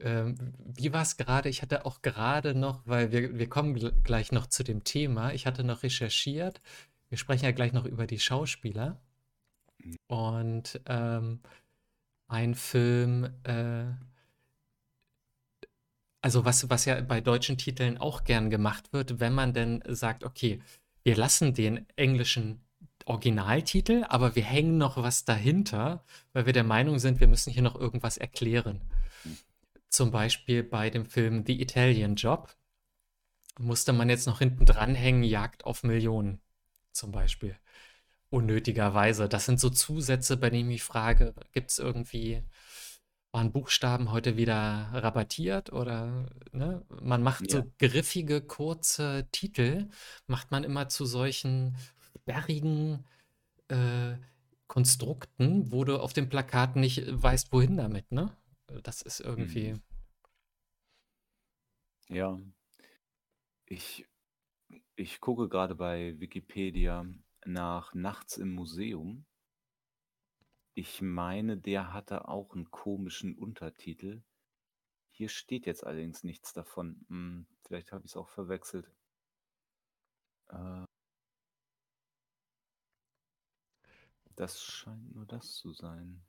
[0.01, 1.49] ähm, wie war's grade?
[1.49, 5.33] Ich hatte auch grade noch weil wir wir kommen gl gleich noch zu dem Thema.
[5.33, 6.61] Ich hatte noch recherchiert.
[7.09, 9.01] Wir sprechen ja gleich noch über die Schauspieler.
[10.09, 11.41] Und, ähm,
[12.29, 13.87] ein Film, äh
[16.23, 20.25] also was was ja bei deutschen Titeln auch gern gemacht wird, wenn man denn sagt:
[20.25, 20.61] „Okay,
[21.05, 22.61] wir lassen den englischen
[23.07, 27.63] Originaltitel, aber wir hängen noch was dahinter, weil wir der Meinung sind, wir müssen hier
[27.63, 28.81] noch irgendwas erklären.“
[29.25, 29.39] Mhm.
[29.97, 32.55] Zum Beispiel bei dem Film „The Italian Job“
[33.59, 36.43] musste man jetzt noch hinten dranhängen: „Jagd auf Millionen“,
[36.93, 37.57] zum Beispiel.
[38.29, 39.27] Unnötigerweise.
[39.27, 42.43] Das sind so Zusätze, bei denen ich frage: Gibt's irgendwie
[43.33, 46.85] waren Buchstaben heute wieder rabattiert oder ne?
[47.01, 47.61] Man macht Ja.
[47.63, 49.89] so griffige, kurze Titel
[50.27, 51.75] macht man immer zu solchen
[52.21, 53.07] sperrigen,
[53.69, 54.17] äh,
[54.67, 58.37] Konstrukten, wo du auf dem Plakat nicht weißt, wohin damit, ne?
[58.83, 59.83] Das ist irgendwie Mhm.
[62.11, 62.39] Ja.
[63.69, 64.07] Ich
[64.97, 67.07] ich gucke grade bei Wikipedia
[67.47, 69.25] nach „Nachts im Museum“.
[70.79, 74.23] Ich meine, der hatte auch 'n komischen Untertitel.
[75.11, 77.07] Hier steht jetzt allerdings nichts davon.
[77.09, 78.91] Hm, vielleicht habe ich's auch verwechselt.
[80.53, 80.87] Äh
[84.39, 86.23] Das scheint nur das zu sein.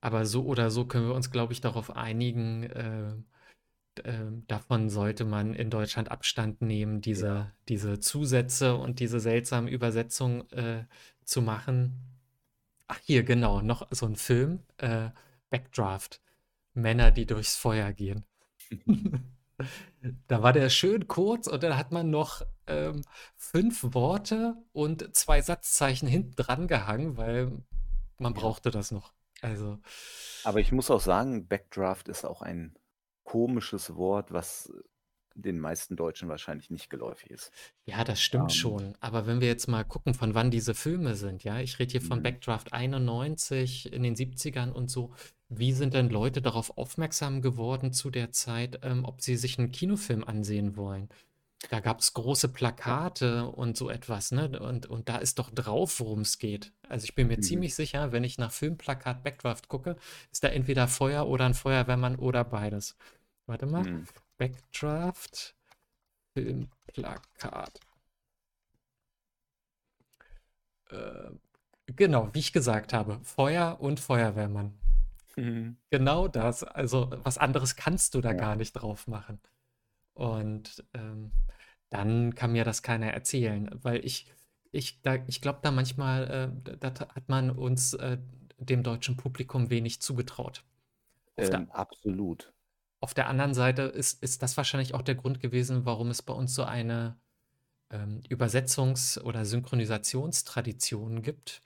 [0.00, 3.14] Aber so oder so können wir uns, glaube ich, darauf einigen, äh,
[4.46, 10.84] davon sollte man in Deutschland Abstand nehmen, diese diese Zusätze und diese seltsamen Übersetzungen, äh,
[11.24, 11.94] zu machen.
[12.88, 15.10] Ach, hier, genau, noch so 'n Film, äh,
[15.50, 16.20] „Backdraft“,
[16.74, 18.24] Männer, die durchs Feuer gehen.
[20.28, 23.02] Da war der schön kurz und dann hat man noch, ähm,
[23.36, 27.52] 5 Worte und 2 Satzzeichen hinten dran gehangen, weil
[28.18, 29.12] man brauchte das noch.
[29.42, 29.78] Also
[30.42, 32.77] Aber ich muss auch sagen, Backdraft ist auch ein
[33.28, 34.72] komisches Wort, was
[35.34, 37.52] den meisten Deutschen wahrscheinlich nicht geläufig ist.
[37.86, 38.94] Ja, das stimmt Ähm schon.
[39.00, 41.60] Aber wenn wir jetzt mal gucken, von wann diese Filme sind, ja?
[41.60, 42.22] Ich rede hier von Mhm.
[42.22, 45.14] Backdraft 91 in den 70ern und so.
[45.48, 49.70] Wie sind denn Leute darauf aufmerksam geworden zu der Zeit, ähm, ob sie sich 'n
[49.72, 51.08] Kinofilm ansehen wollen?
[51.70, 52.48] Da gab's große
[52.86, 52.98] Ja.
[52.98, 54.58] Plakate und so etwas, ne?
[54.60, 56.72] Und und da ist doch drauf, worum's geht.
[56.88, 57.40] Also, ich bin mir Mhm.
[57.40, 59.96] ziemlich sicher, wenn ich nach Filmplakat „Backdraft“ gucke,
[60.32, 62.96] ist da entweder Feuer oder 'n Feuerwehrmann oder beides.
[63.48, 63.82] Warte mal.
[63.82, 64.06] Mhm.
[64.36, 65.56] Backdraft,
[66.34, 67.80] Filmplakat.
[70.90, 71.30] Äh,
[71.86, 74.74] genau, wie ich gesagt habe, Feuer und Feuerwehrmann.
[75.36, 75.76] Mhm.
[75.90, 76.62] Genau das.
[76.64, 78.34] Also, was anderes kannst du da Ja.
[78.34, 79.40] gar nicht drauf machen.
[80.14, 81.32] Und, ähm,
[81.90, 84.30] dann kann mir das keiner erzählen, weil ich
[84.72, 88.18] ich da ich glaube da manchmal, äh, da hat man uns, äh,
[88.58, 90.64] dem deutschen Publikum wenig zugetraut.
[91.38, 92.52] Ähm, absolut.
[93.00, 96.32] Auf der anderen Seite ist ist das wahrscheinlich auch der Grund gewesen, warum es bei
[96.34, 97.18] uns so eine,
[97.92, 101.62] ähm, Übersetzungs oder Synchronisationstradition gibt.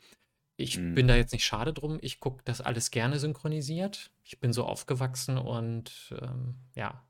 [0.58, 0.94] Ich Mhm.
[0.94, 1.98] bin da jetzt nicht schade drum.
[2.02, 4.12] Ich gucke das alles gerne synchronisiert.
[4.24, 7.04] Ich bin so aufgewachsen und, ähm, ja,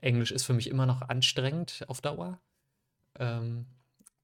[0.00, 2.40] Englisch ist für mich immer noch anstrengend auf Dauer.
[3.18, 3.66] Ähm,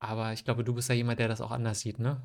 [0.01, 2.23] aber ich glaube, du bist ja jemand, der das auch anders sieht, ne?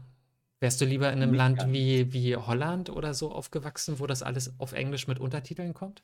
[0.62, 4.24] Wärst du lieber in 'nem Nicht Land wie wie Holland oder so aufgewachsen, wo das
[4.24, 6.04] alles auf Englisch mit Untertiteln kommt?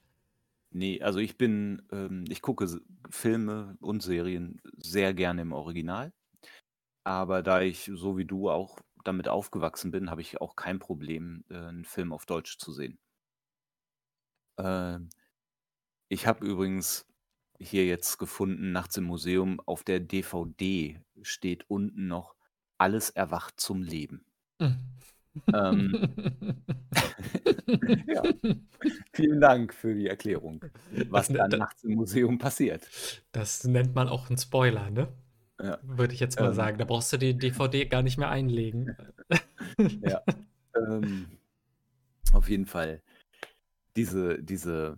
[0.74, 2.66] Ne, also ich bin ähm, ich gucke
[3.10, 6.14] Filme und Serien sehr gerne im Original.
[7.04, 11.46] Aber da ich, so wie du, auch damit aufgewachsen bin, habe ich auch kein Problem,
[11.50, 12.98] äh, 'n Film auf Deutsch zu sehen.
[14.60, 15.10] Ähm,
[16.10, 17.08] ich habe übrigens
[17.60, 22.36] hier jetzt gefunden, „Nachts im Museum“, auf der DVD steht unten noch:
[22.80, 24.26] „Alles erwacht zum Leben.“
[25.54, 25.98] Ähm.
[28.08, 28.24] Ja.
[29.13, 32.89] Vielen Dank für die Erklärung, Das was ne da da nachts im Museum passiert.
[33.34, 35.08] Das nennt man auch 'n Spoiler, ne?
[35.62, 36.54] Ja, Würde ich jetzt mal ähm.
[36.54, 36.78] sagen.
[36.78, 38.96] Da brauchst du die DVD gar nicht mehr einlegen.
[40.02, 40.22] Ja,
[40.76, 41.39] ähm,
[42.34, 43.02] auf jeden Fall
[43.96, 44.98] diese diese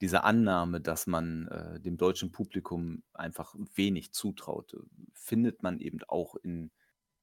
[0.00, 4.78] diese Annahme, dass man, äh, dem deutschen Publikum einfach wenig zutraut, äh,
[5.14, 6.70] findet man eben auch in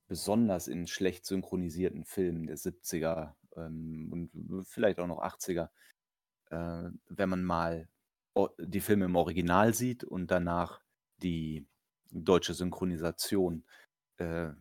[0.09, 5.69] besonders in schlecht synchronisierten Filmen der 70er, ähm, und vielleicht auch noch 80er.
[6.49, 7.87] Äh, wenn man mal
[8.57, 10.81] die Filme im Original sieht und danach
[11.21, 11.65] die
[12.11, 13.63] deutsche Synchronisation,
[14.17, 14.51] äh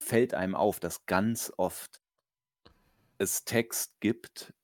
[0.00, 2.00] fällt einem auf, dass ganz oft
[3.18, 4.54] es Text gibt,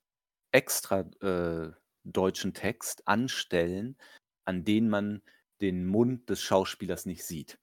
[0.53, 1.73] extra, äh,
[2.05, 3.97] deutschen Text an Stellen,
[4.45, 5.23] an denen man
[5.61, 7.59] den Mund des Schauspielers nicht sieht.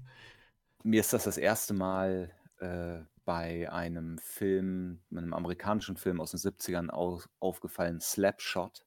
[0.84, 1.74] mir ist das das 1.
[1.74, 8.86] Mal, äh, bei einem Film 'nem amerikanischen Film aus den 70ern auf aufgefallen, Slap Shot.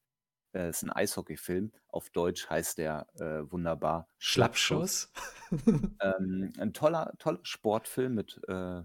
[0.54, 1.72] Äh, ist 'n Eishockeyfilm.
[1.88, 4.98] Auf Deutsch heißt der, äh, wunderbar Schlappschuss.
[4.98, 5.08] Schnappschuss?
[6.00, 8.84] Ähm, 'n toller toller Sportfilm mit, äh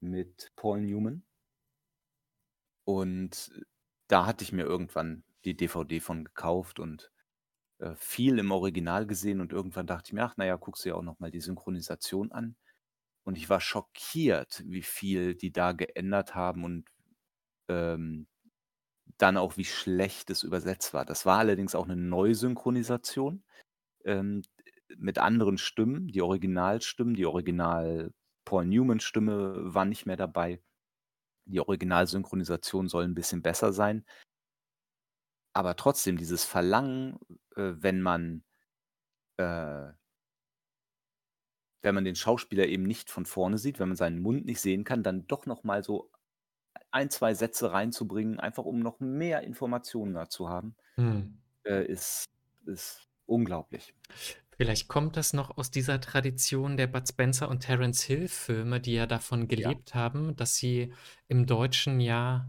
[0.00, 1.24] mit Paul Newman.
[2.88, 3.52] Und
[4.08, 7.11] da hatte ich mir irgendwann die DVD von gekauft und,
[7.82, 10.90] äh, viel im Original gesehen und irgendwann dachte ich mir: „Ach, na ja, guckst du
[10.90, 12.56] dir auch noch mal die Synchronisation an.“
[13.24, 16.86] Und ich war schockiert, wie viel die da geändert haben und,
[17.68, 18.26] ähm,
[19.18, 21.06] dann auch, wie schlecht es übersetzt war.
[21.06, 23.44] Das war allerdings auch 'ne Neusynchronisation,
[24.04, 24.42] ähm,
[24.98, 26.08] mit anderen Stimmen.
[26.08, 30.60] Die Originalstimmen, die Original-Paul-Newman-Stimme war nicht mehr dabei.
[31.46, 34.04] Die Originalsynchronisation soll 'n bisschen besser sein.
[35.56, 37.18] Aber trotzdem dieses Verlangen,
[37.56, 38.44] wenn man
[39.38, 39.92] äh
[41.82, 44.84] wenn man den Schauspieler eben nicht von vorne sieht, wenn man seinen Mund nicht sehen
[44.84, 46.10] kann, dann doch noch mal so
[46.92, 51.42] 1, 2 Sätze reinzubringen, einfach um noch mehr Informationen da zu haben, Mhm.
[51.66, 52.26] äh, ist
[52.66, 53.94] ist unglaublich.
[54.58, 58.92] Vielleicht kommt das noch aus dieser Tradition der Bud Spencer und Terence Hill Filme, die
[58.94, 59.72] ja davon Ja.
[59.72, 60.92] gelebt haben, dass sie
[61.28, 62.48] im Deutschen ja,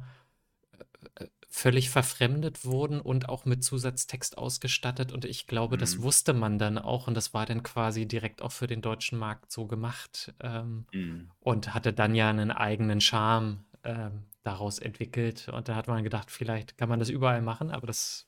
[1.15, 5.11] äh, äh, völlig verfremdet wurden und auch mit Zusatztext ausgestattet.
[5.13, 6.03] Und ich glaube, das Mhm.
[6.03, 9.51] wusste man dann auch und das war dann quasi direkt auch für den deutschen Markt
[9.51, 11.33] so gemacht, ähm, Mhm.
[11.41, 15.49] und hatte dann ja 'nen eigenen Charme, ähm, daraus entwickelt.
[15.49, 18.27] Und da hat man gedacht, vielleicht kann man das überall machen, aber das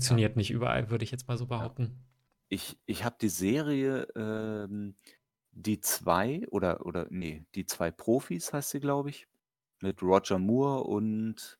[0.00, 0.18] Ja.
[0.18, 1.68] funktioniert nicht überall, würde ich jetzt mal so Ja.
[1.68, 2.06] behaupten.
[2.50, 4.96] Ich ich habe die Serie, ähm,
[5.52, 9.28] „Die 2“ oder oder ne, „Die 2 Profis“ heißt sie, glaube ich,
[9.82, 11.58] mit Roger Moore und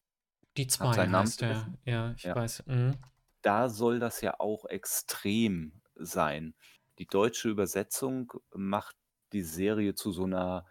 [0.57, 1.73] „Die 2“ seinen Namen heißt der.
[1.85, 2.35] Ja, ich Ja.
[2.35, 2.63] weiß.
[2.67, 2.99] Mhm.
[3.45, 6.55] Da soll das ja auch extrem sein.
[6.99, 8.97] Die deutsche Übersetzung macht
[9.35, 10.67] die Serie zu so 'ner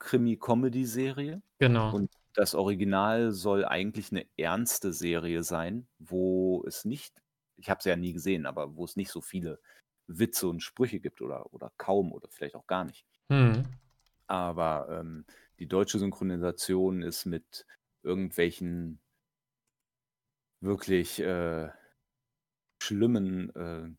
[0.00, 1.98] Krimi-Comedy-Serie Genau.
[1.98, 7.22] und das Original soll eigentlich 'ne ernste Serie sein, wo es nicht
[7.58, 9.60] ich habe sie ja nie gesehen, aber wo es nicht so viele
[10.08, 13.04] Witze und Sprüche gibt oder oder kaum oder vielleicht auch gar nicht.
[13.30, 13.78] Mhm.
[14.30, 15.24] Aber, ähm,
[15.58, 17.66] die deutsche Synchronisation ist mit
[18.02, 19.00] irgendwelchen
[20.60, 21.70] wirklich, äh,
[22.82, 23.90] schlimmen, äh,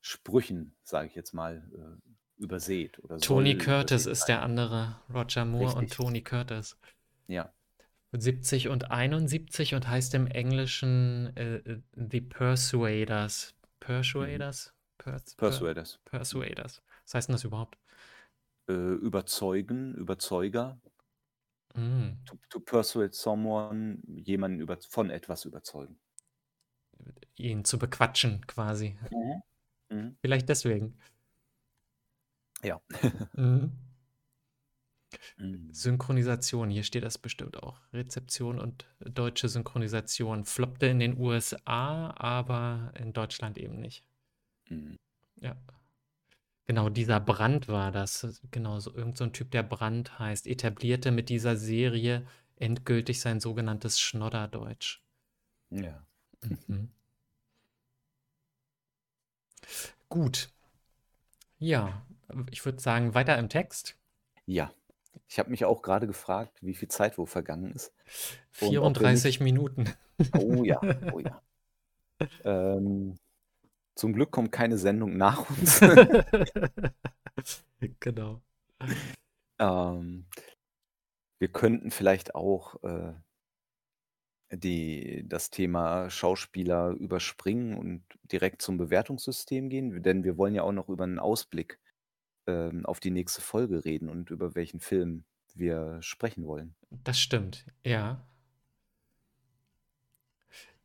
[0.00, 4.26] Sprüchen, sage ich jetzt mal, äh, übersät oder Tony Curtis übersät ist sein.
[4.28, 5.00] der andere.
[5.12, 5.96] Roger Moore und Richtig.
[5.96, 6.76] Tony Curtis.
[7.28, 7.52] Ja.
[8.12, 13.54] 70 und 71 und heißt im Englischen, äh, äh, „The Persuaders“.
[13.54, 13.66] Mhm.
[13.80, 14.72] Persuaders?
[14.98, 15.98] Pers per Persuaders.
[16.04, 16.82] Persuaders.
[17.04, 17.76] Was heißt 'n das überhaupt?
[18.68, 20.80] Äh, überzeugen, Überzeuger.
[21.76, 22.18] Mhm.
[22.26, 25.98] To to persuade someone, jemanden über von etwas überzeugen.
[27.38, 28.96] Ihn zu bequatschen quasi.
[29.10, 29.42] Mhm.
[29.90, 30.18] Mhm.
[30.22, 30.98] Vielleicht deswegen.
[32.62, 32.80] Ja.
[33.36, 33.70] Mhm.
[35.38, 35.74] Mhm.
[35.74, 37.80] Synchronisation, hier steht das bestimmt auch.
[37.92, 44.04] Rezeption und deutsche Synchronisation floppte in den USA, aber in Deutschland eben nicht.
[44.70, 44.96] Mhm.
[45.40, 45.56] Ja.
[46.66, 48.40] Genau, dieser Brandt war das.
[48.50, 54.00] Genau, so irgend so Typ, der Brandt heißt, etablierte mit dieser Serie endgültig sein sogenanntes
[54.00, 55.00] Schnodderdeutsch.
[55.70, 56.04] Ja.
[56.42, 56.90] Mhm.
[60.08, 60.50] Gut.
[61.58, 62.02] Ja,
[62.50, 63.96] ich würde sagen, weiter im Text.
[64.46, 64.72] Ja.
[65.28, 67.92] Ich habe mich auch grade gefragt, wie viel Zeit wohl vergangen ist
[68.60, 69.92] und ob wir 34 nicht Minuten.
[70.38, 70.80] Oh ja,
[71.12, 71.42] oh ja.
[72.44, 73.18] Ähm,
[73.96, 75.80] zum Glück kommt keine Sendung nach uns.
[78.00, 78.42] Genau.
[79.58, 80.26] Ähm,
[81.38, 83.14] wir könnten vielleicht auch, äh
[84.52, 90.72] die das Thema Schauspieler überspringen und direkt zum Bewertungssystem gehen, denn wir wollen ja auch
[90.72, 91.80] noch über 'nen Ausblick,
[92.46, 95.24] ähm, auf die nächste Folge reden und über welchen Film
[95.54, 96.76] wir sprechen wollen.
[96.90, 98.26] Das stimmt, ja.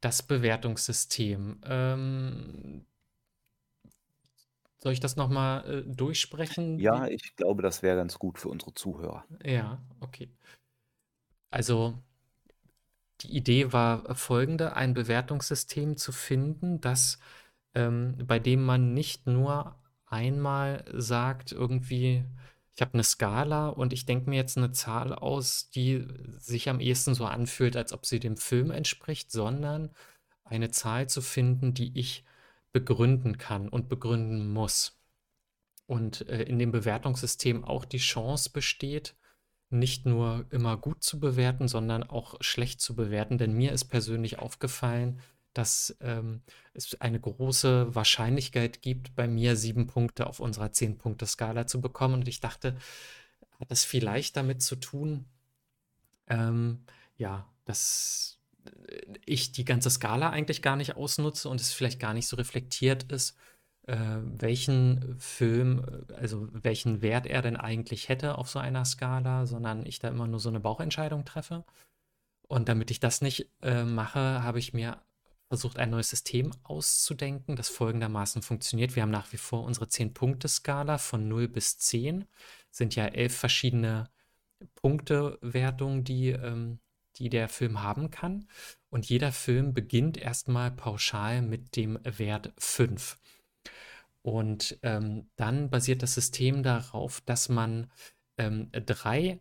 [0.01, 1.61] Das Bewertungssystem.
[1.63, 2.85] Ähm
[4.81, 6.79] soll ich das noch mal, äh, durchsprechen?
[6.79, 9.25] Ja, Wie ich glaube, das wäre ganz gut für unsere Zuhörer.
[9.43, 10.29] Ja, okay.
[11.51, 12.01] Also
[13.21, 17.19] die Idee war folgende: Ein Bewertungssystem zu finden, das
[17.75, 19.77] ähm, bei dem man nicht nur
[20.07, 22.25] einmal sagt, irgendwie,
[22.75, 26.07] ich habe eine Skala und ich denke mir jetzt eine Zahl aus, die
[26.39, 29.91] sich am ehesten so anfühlt, als ob sie dem Film entspricht, sondern
[30.43, 32.25] eine Zahl zu finden, die ich
[32.71, 34.99] begründen kann und begründen muss.
[35.87, 39.15] Und äh, in dem Bewertungssystem auch die Chance besteht,
[39.69, 43.37] nicht nur immer gut zu bewerten, sondern auch schlecht zu bewerten.
[43.37, 45.19] Denn mir ist persönlich aufgefallen,
[45.53, 46.41] dass ähm,
[46.73, 52.15] es eine große Wahrscheinlichkeit gibt, bei mir sieben Punkte auf unserer Zehn-Punkte-Skala zu bekommen.
[52.15, 52.77] Und ich dachte,
[53.59, 55.25] hat das vielleicht damit zu tun,
[56.27, 56.83] ähm,
[57.17, 58.39] ja, dass
[59.25, 63.11] ich die ganze Skala eigentlich gar nicht ausnutze und es vielleicht gar nicht so reflektiert
[63.11, 63.37] ist,
[63.87, 69.85] äh, welchen Film, also welchen Wert er denn eigentlich hätte auf so einer Skala, sondern
[69.85, 71.63] ich da immer nur so eine Bauchentscheidung treffe.
[72.47, 75.01] Und damit ich das nicht äh, mache, habe ich mir
[75.47, 78.95] versucht, ein neues System auszudenken, das folgendermaßen funktioniert.
[78.95, 82.25] Wir haben nach wie vor unsere 10-Punkte-Skala von 0 bis 10.
[82.71, 84.09] Sind ja elf verschiedene
[84.75, 86.79] Punktewertungen, die ähm,
[87.17, 88.47] die der Film haben kann.
[88.89, 93.17] Und jeder Film beginnt erstmal pauschal mit dem Wert 5.
[94.21, 97.89] Und ähm, dann basiert das System darauf, dass man
[98.37, 99.39] ähm, drei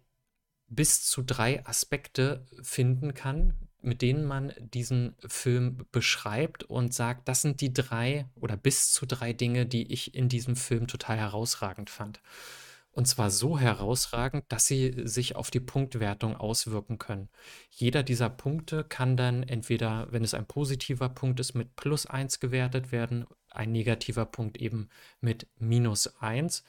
[0.70, 7.42] bis zu drei Aspekte finden kann, mit denen man diesen Film beschreibt und sagt, das
[7.42, 11.90] sind die drei oder bis zu drei Dinge, die ich in diesem Film total herausragend
[11.90, 12.20] fand.
[12.92, 17.28] Und zwar so herausragend, dass sie sich auf die Punktwertung auswirken können.
[17.70, 22.40] Jeder dieser Punkte kann dann entweder, wenn es ein positiver Punkt ist, mit plus 1
[22.40, 24.88] gewertet werden, ein negativer Punkt eben
[25.20, 26.64] mit minus 1.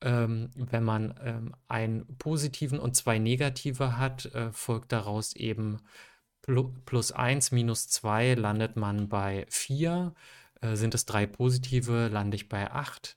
[0.00, 5.78] Ähm, wenn man ähm, einen positiven und zwei negative hat, äh, folgt daraus eben
[6.84, 10.12] plus 1 minus 2 landet man bei 4.
[10.60, 13.16] Äh, sind es drei positive, lande ich bei 8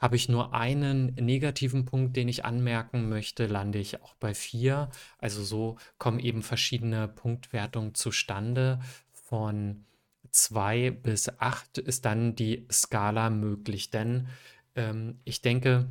[0.00, 4.88] habe ich nur einen negativen Punkt, den ich anmerken möchte, lande ich auch bei 4.
[5.18, 8.80] Also so kommen eben verschiedene Punktwertungen zustande.
[9.12, 9.84] Von
[10.30, 13.90] 2 bis 8 ist dann die Skala möglich.
[13.90, 14.28] Denn
[14.74, 15.90] ähm, ich denke,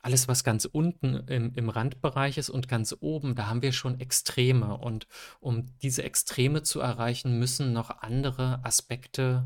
[0.00, 4.00] alles, was ganz unten im, im Randbereich ist und ganz oben, da haben wir schon
[4.00, 4.78] Extreme.
[4.78, 5.06] Und
[5.40, 9.44] um diese Extreme zu erreichen, müssen noch andere Aspekte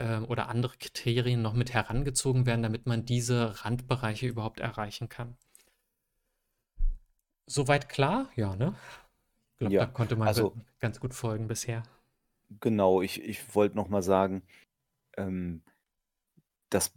[0.00, 5.36] ähm, oder andere Kriterien noch mit herangezogen werden, damit man diese Randbereiche überhaupt erreichen kann.
[7.46, 8.30] Soweit klar?
[8.36, 8.76] Ja, ne?
[9.54, 11.82] Ich glaube, da Ja, konnte man also ganz gut folgen bisher.
[12.60, 14.42] genau, ich ich wollte noch mal sagen,
[15.16, 15.62] ähm,
[16.70, 16.92] das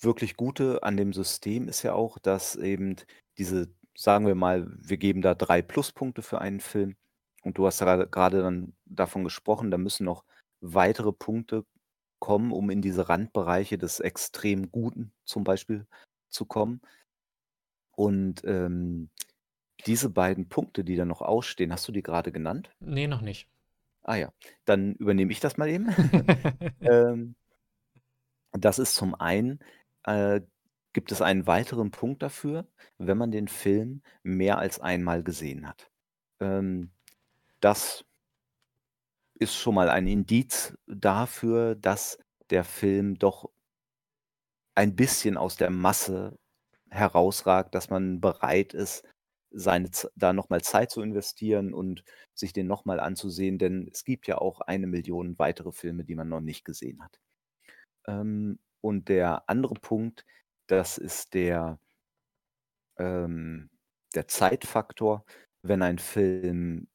[0.00, 2.96] wirklich Gute an dem System ist ja auch, dass eben
[3.38, 6.96] diese sagen wir mal, wir geben da drei Pluspunkte für einen Film
[7.44, 10.24] und du hast ja grade dann davon gesprochen, da müssen noch
[10.60, 11.64] weitere Punkte
[12.20, 15.86] kommen, um in diese Randbereiche des extrem Guten zum Beispiel
[16.28, 16.80] zu kommen.
[17.92, 19.10] Und, ähm,
[19.86, 22.70] diese beiden Punkte, die da noch ausstehen, hast du die gerade genannt?
[22.80, 23.48] Ne, noch nicht.
[24.02, 24.32] Ah ja,
[24.64, 25.88] dann übernehme ich das mal eben.
[26.82, 27.34] Ähm,
[28.52, 29.60] das ist zum einen,
[30.04, 30.40] äh,
[30.92, 32.66] gibt es einen weiteren Punkt dafür,
[32.98, 35.90] wenn man den Film mehr als einmal gesehen hat.
[36.40, 36.90] Ähm,
[37.60, 38.04] das
[39.40, 42.18] ist schon mal ein Indiz dafür, dass
[42.50, 43.50] der Film doch
[44.74, 46.38] ein bisschen aus der Masse
[46.90, 49.04] herausragt, dass man bereit ist,
[49.52, 54.04] seine da noch mal Zeit zu investieren und sich den noch mal anzusehen, denn es
[54.04, 57.20] gibt ja auch eine Million weitere Filme, die man noch nicht gesehen hat.
[58.06, 60.26] Ähm, und der andere Punkt,
[60.68, 61.78] das ist der
[62.98, 63.70] ähm,
[64.14, 65.24] der Zeitfaktor.
[65.62, 66.88] Wenn ein Film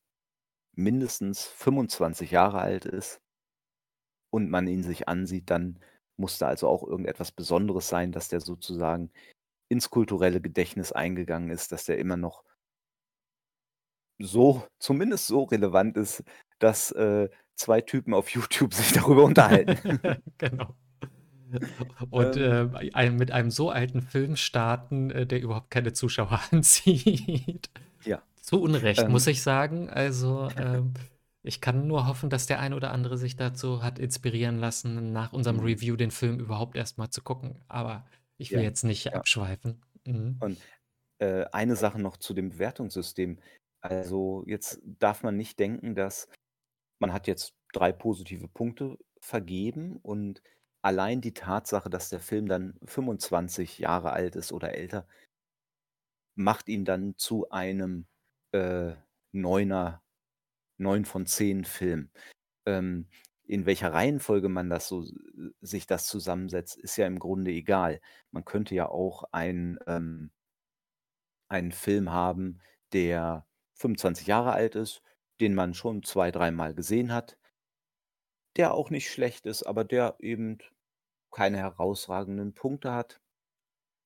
[0.77, 3.21] mindestens 25 Jahre alt ist
[4.31, 5.79] und man ihn sich ansieht, dann
[6.17, 9.11] muss da also auch irgendetwas Besonderes sein, dass der sozusagen
[9.69, 12.43] ins kulturelle Gedächtnis eingegangen ist, dass der immer noch
[14.19, 16.23] so zumindest so relevant ist,
[16.59, 19.99] dass, äh, 2 Typen auf YouTube sich darüber unterhalten.
[20.37, 20.75] Genau.
[22.09, 22.75] Und, Ähm.
[22.93, 27.69] äh, mit einem so alten Film starten, äh, der überhaupt keine Zuschauer anzieht.
[28.45, 29.27] Zu Unrecht, muss Ähm.
[29.27, 29.89] ich sagen.
[29.89, 30.93] Also, ähm,
[31.41, 35.33] ich kann nur hoffen, dass der ein oder andere sich dazu hat inspirieren lassen, nach
[35.33, 35.65] unserem Mhm.
[35.65, 37.63] Review den Film überhaupt erst mal zu gucken.
[37.67, 38.05] Aber
[38.37, 39.19] Ich will Ja, jetzt nicht ja.
[39.19, 39.81] abschweifen.
[40.05, 40.41] Mhm.
[40.41, 40.61] Und,
[41.19, 43.39] äh, eine Sache noch zu dem Bewertungssystem.
[43.81, 46.27] Also, jetzt darf man nicht denken, dass
[46.99, 50.43] man hat jetzt 3 positive Punkte vergeben und
[50.83, 55.07] allein die Tatsache, dass der Film dann 25 Jahre alt ist oder älter
[56.35, 58.07] macht ihn dann zu einem,
[58.55, 58.95] äh,
[59.33, 59.99] 9er
[60.77, 62.09] 9 von 10 Film.
[62.65, 63.07] Ähm,
[63.47, 65.05] in welcher Reihenfolge man das so
[65.61, 68.01] sich das zusammensetzt, ist ja im Grunde egal.
[68.31, 70.31] Man könnte ja auch ein, ähm
[71.47, 72.59] einen Film haben,
[72.91, 73.45] der
[73.75, 75.03] 25 Jahre alt ist,
[75.39, 77.37] den man schon 2, dreimal gesehen hat
[78.55, 80.59] der auch nicht schlecht ist, aber der eben
[81.31, 83.21] keine herausragenden Punkte hat.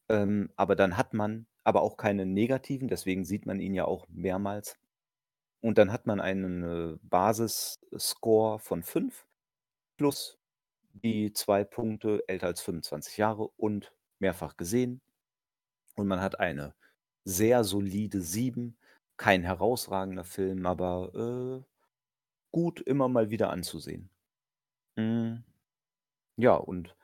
[0.09, 4.07] Ähm, aber dann hat man aber auch keine negativen, deswegen sieht man ihn ja auch
[4.09, 4.77] mehrmals.
[5.61, 6.63] Und dann hat man einen,
[6.95, 9.25] äh, Basisscore von 5
[9.97, 10.39] plus
[10.93, 15.01] die 2 Punkte älter als 25 Jahre und mehrfach gesehen.
[15.95, 16.75] Und man hat eine
[17.25, 18.77] sehr solide 7,
[19.17, 21.65] kein herausragender Film, aber, äh,
[22.51, 24.09] gut immer mal wieder anzusehen.
[24.97, 25.43] Hm,
[26.37, 26.95] ja, und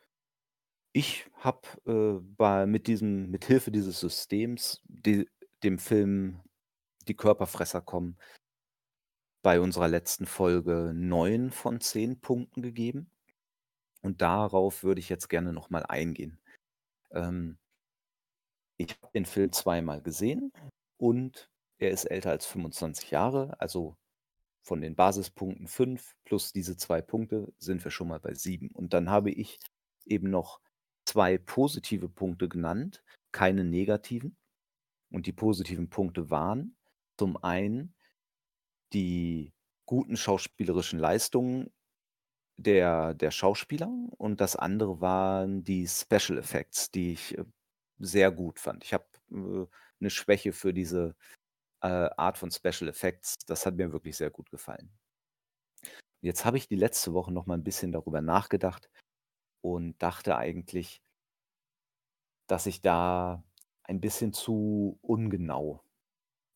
[0.96, 5.28] ich habe, äh, mit diesem mit Hilfe dieses Systems, de
[5.64, 6.40] dem Film
[7.10, 8.18] „Die Körperfresser kommen“
[9.46, 13.12] bei unserer letzten Folge 9 von 10 Punkten gegeben.
[14.02, 16.40] Und darauf würde ich jetzt gerne noch mal eingehen.
[17.12, 17.58] Ähm
[18.80, 20.52] ich habe den Film zweimal gesehen
[20.98, 23.96] und er ist älter als 25 Jahre, also
[24.64, 28.72] von den Basispunkten 5 plus diese 2 Punkte sind wir schon mal bei 7.
[28.72, 29.60] Und dann habe ich
[30.06, 30.62] eben noch
[31.06, 34.38] 2 positive Punkte genannt, keine negativen.
[35.12, 36.78] Und die positiven Punkte waren
[37.20, 37.94] zum einen
[38.94, 39.54] die
[39.86, 41.72] guten schauspielerischen Leistungen
[42.58, 47.46] der der Schauspieler und das andere waren die Special Effects, die ich, äh,
[48.00, 48.84] sehr gut fand.
[48.86, 49.68] Ich habe, äh,
[50.00, 51.16] 'ne Schwäche für diese,
[51.82, 51.88] äh,
[52.18, 53.36] Art von Special Effects.
[53.48, 54.92] Das hat mir wirklich sehr gut gefallen.
[56.24, 58.90] Jetzt habe ich die letzte Woche noch mal 'n bisschen darüber nachgedacht
[59.74, 61.00] und dachte eigentlich
[62.50, 63.44] dass ich da
[63.84, 65.84] ein bisschen zu ungenau,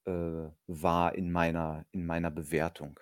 [0.06, 0.12] äh,
[0.68, 3.00] war in meiner in meiner Bewertung.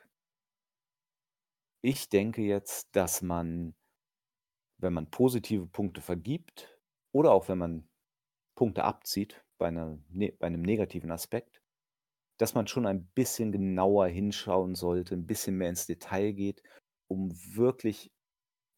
[1.83, 3.73] Ich denke jetzt, dass man
[4.79, 6.77] wenn man positive Punkte vergibt
[7.11, 7.87] oder auch wenn man
[8.55, 11.61] Punkte abzieht bei 'ner ne bei 'nem negativen Aspekt,
[12.39, 16.63] dass man schon ein bisschen genauer hinschauen sollte, 'n bisschen mehr ins Detail geht,
[17.07, 18.11] um wirklich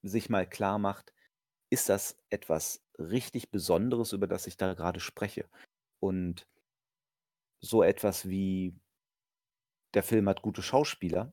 [0.04, 1.14] sich mal klarmacht:
[1.70, 5.46] „Ist das etwas richtig Besonderes, über das ich da grade spreche?“
[6.00, 6.48] Und
[7.62, 8.74] so etwas wie
[9.94, 11.32] der Film hat gute Schauspieler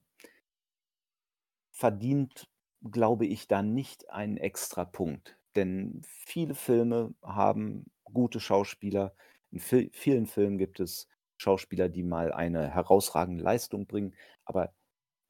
[1.73, 2.49] verdient,
[2.91, 5.39] glaube ich, da nicht einen Extrapunkt.
[5.57, 9.15] Denn viele Filme haben gute Schauspieler.
[9.51, 14.15] In vi vielen Filmen gibt es Schauspieler, die mal eine herausragende Leistung bringen.
[14.45, 14.73] Aber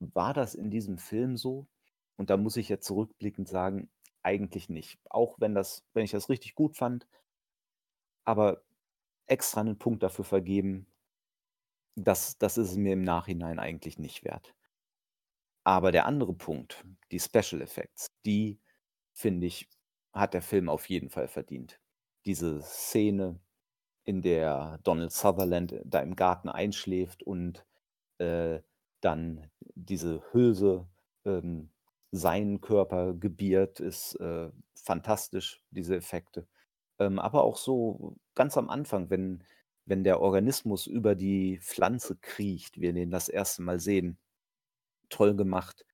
[0.01, 1.67] war das in diesem Film so?
[2.17, 3.91] Und da muss ich jetzt zurückblickend sagen,
[4.27, 4.99] eigentlich nicht.
[5.11, 7.05] Auch wenn das wenn ich das richtig gut fand
[8.27, 8.63] aber
[9.29, 10.87] extra 'nen Punkt dafür vergeben
[11.99, 14.53] das das ist es mir im Nachhinein eigentlich nicht wert.
[15.67, 18.61] Aber der andere Punkt, die Special Effects, die
[19.13, 19.69] finde ich,
[20.13, 21.81] hat der Film auf jeden Fall verdient.
[22.25, 23.41] Diese Szene,
[24.05, 27.67] in der Donald Sutherland da im Garten einschläft und,
[28.19, 28.61] äh,
[29.03, 30.89] dann diese Hülse,
[31.27, 31.71] ähm,
[32.17, 36.49] seinen Körper gebiert, ist, äh, fantastisch, diese Effekte.
[36.99, 39.45] Ähm, aber auch so ganz am Anfang, wenn
[39.89, 43.63] wenn der Organismus über die Pflanze kriecht, wir den das 1.
[43.63, 44.19] Mal sehen.
[45.11, 45.87] Toll gemacht.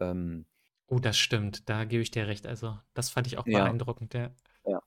[0.00, 0.46] Ähm
[0.90, 2.46] Oh, das stimmt, da gebe ich dir recht.
[2.46, 3.48] Also, das fand ich auch Ja.
[3.48, 4.34] beeindruckend, ja.
[4.66, 4.80] Ja.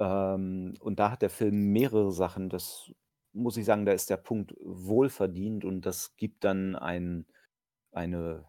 [0.00, 2.92] Ähm, und da hat der Film mehrere Sachen, das
[3.32, 7.26] muss ich sagen, da ist der Punkt wohlverdient und das gibt dann ein
[7.92, 8.48] eine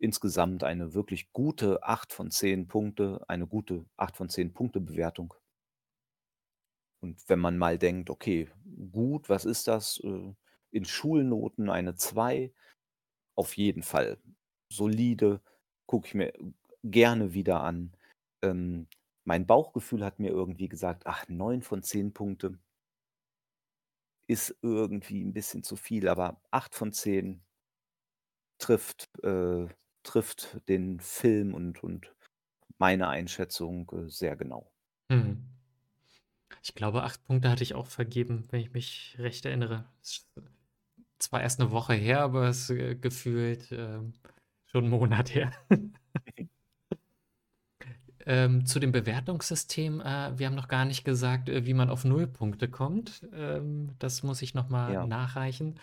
[0.00, 5.34] insgesamt eine wirklich gute 8 von 10 Punkte eine gute 8 von 10 Punkte-Bewertung.
[7.02, 8.48] Und wenn man mal denkt: „Okay,
[8.92, 10.34] gut, was ist das, äh,
[10.70, 12.52] in Schulnoten eine 2?“
[13.36, 14.18] Auf jeden Fall
[14.72, 15.42] solide,
[15.86, 16.32] gucke ich mir
[16.84, 17.94] gerne wieder an.
[18.42, 18.88] Ähm,
[19.24, 22.58] mein Bauchgefühl hat mir irgendwie gesagt: „Ach, 9 von 10 Punkte“
[24.30, 27.42] „ist irgendwie 'n bisschen zu viel“, aber 8 von 10
[28.58, 29.66] trifft äh,
[30.04, 32.14] trifft den Film und und
[32.78, 34.70] meine Einschätzung, äh, sehr genau.
[35.10, 35.50] Mhm.
[36.64, 39.86] Ich glaube, 8 Punkte hatte ich auch vergeben, wenn ich mich recht erinnere.
[40.02, 40.28] Ist
[41.18, 44.14] zwar erst 'ne Woche her, aber es ist, äh, gefühlt, ähm,
[44.66, 45.52] schon 'n Monat her.
[48.26, 52.04] Ähm, zu dem Bewertungssystem, äh, wir haben noch gar nicht gesagt, äh, wie man auf
[52.04, 53.22] Nullpunkte kommt.
[53.32, 55.06] Ähm, das muss ich noch mal Ja.
[55.06, 55.76] nachreichen.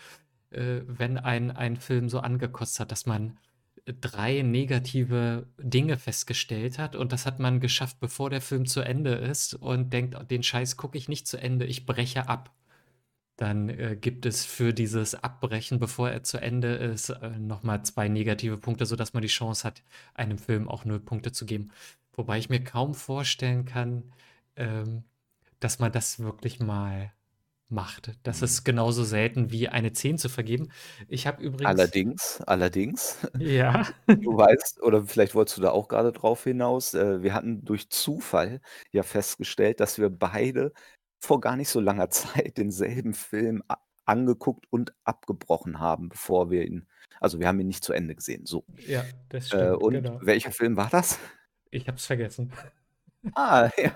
[0.50, 3.38] Äh, wenn ein ein Film so angekotzt hat, dass man
[4.00, 9.14] 3 negative Dinge festgestellt hat und das hat man geschafft, bevor der Film zu Ende
[9.14, 12.54] ist und denkt: „Den Scheiß gucke ich nicht zu Ende, ich breche ab.“
[13.36, 17.84] Dann, äh, gibt es für dieses Abbrechen, bevor er zu Ende ist, äh, noch mal
[17.84, 19.82] 2 negative Punkte, sodass man die Chance hat,
[20.14, 21.70] einem Film auch 0 Punkte zu geben.
[22.14, 24.12] Wobei ich mir kaum vorstellen kann,
[24.56, 25.04] ähm,
[25.60, 27.12] dass man das wirklich mal
[27.70, 28.18] macht.
[28.22, 28.44] Das Mhm.
[28.44, 30.68] ist genauso selten wie eine 10 zu vergeben.
[31.08, 33.86] Ich habe übrigens Allerdings, allerdings, Ja.
[34.24, 37.90] du weißt oder vielleicht wolltest du da auch grade drauf hinaus, äh, wir hatten durch
[37.90, 38.60] Zufall
[38.92, 40.72] ja festgestellt, dass wir beide
[41.20, 42.10] vor gar nicht so langer
[42.50, 43.62] Zeit denselben Film
[44.06, 46.86] angeguckt und abgebrochen haben, bevor wir ihn
[47.20, 48.64] also, wir haben ihn nicht zu Ende gesehen, so.
[48.86, 50.20] Ja, das Äh, stimmt, und genau.
[50.20, 51.18] welcher Film war das?
[51.70, 52.52] Ich habe es vergessen.
[53.34, 53.90] Ah, ja.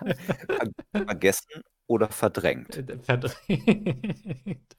[0.50, 0.70] Ver
[1.06, 2.76] vergessen oder verdrängt?
[2.76, 3.48] Äh, verdrängt.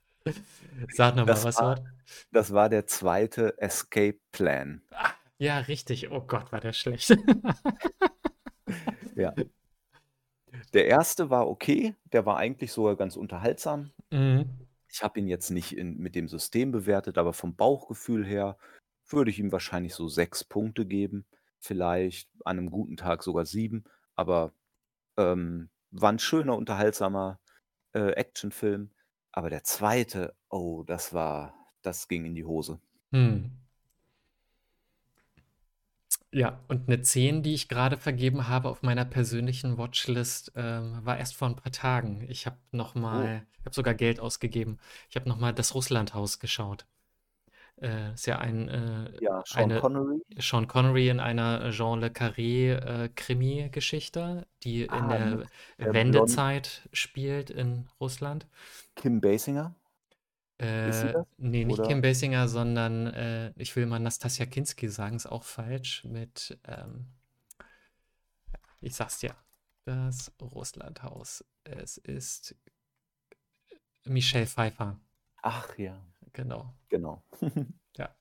[0.89, 1.75] Sag noch mal, Das was war war
[2.31, 3.55] das war der 2.
[3.59, 4.83] Escape Plan.
[4.91, 6.11] Ah, ja, richtig.
[6.11, 7.09] Oh Gott, war der schlecht.
[9.15, 9.35] Ja.
[10.73, 11.29] Der 1.
[11.29, 13.91] war okay, der war eigentlich sogar ganz unterhaltsam.
[14.11, 14.67] Mhm.
[14.89, 18.57] Ich habe ihn jetzt nicht in mit dem System bewertet, aber vom Bauchgefühl her
[19.07, 21.25] würde ich ihm wahrscheinlich so 6 Punkte geben,
[21.59, 23.83] vielleicht an 'nem guten Tag sogar 7,
[24.15, 24.53] aber,
[25.17, 27.39] ähm, war 'n schöner, unterhaltsamer,
[27.93, 28.91] äh, Actionfilm.
[29.33, 32.81] Aber der 2., oh, das war das ging in die Hose.
[33.13, 33.53] Mhm.
[36.35, 41.17] Ja, und 'ne 10, die ich grade vergeben habe auf meiner persönlichen Watchlist, ähm, war
[41.19, 42.25] erst vor 'n paar Tagen.
[42.27, 43.33] Ich habe noch Oh.
[43.59, 44.79] ich habe sogar Geld ausgegeben.
[45.11, 46.85] Ich habe noch mal „Das Russlandhaus“ geschaut.
[47.83, 50.21] Äh, ist ja ein, äh Ja, Sean eine Connery?
[50.39, 55.49] Sean Connery in einer Jean le Carré, äh, Krimigeschichte, die in Ah, mit der
[55.81, 58.47] der blond Wendezeit spielt in Russland.
[58.95, 59.75] Kim Basinger?
[60.59, 61.83] Äh, das, ne, nicht oder?
[61.83, 67.07] Kim Basinger, sondern, äh, ich will immer Nastassja Kinski sagen, ist auch falsch, mit, ähm
[68.81, 69.35] ich sage es dir,
[69.85, 71.43] „Das Russlandhaus“.
[71.63, 72.55] Es ist
[74.05, 74.97] Michelle Pfeiffer.
[75.41, 76.01] Ach ja.
[76.35, 76.73] Genau.
[76.91, 77.23] Genau.
[77.97, 78.15] Ja.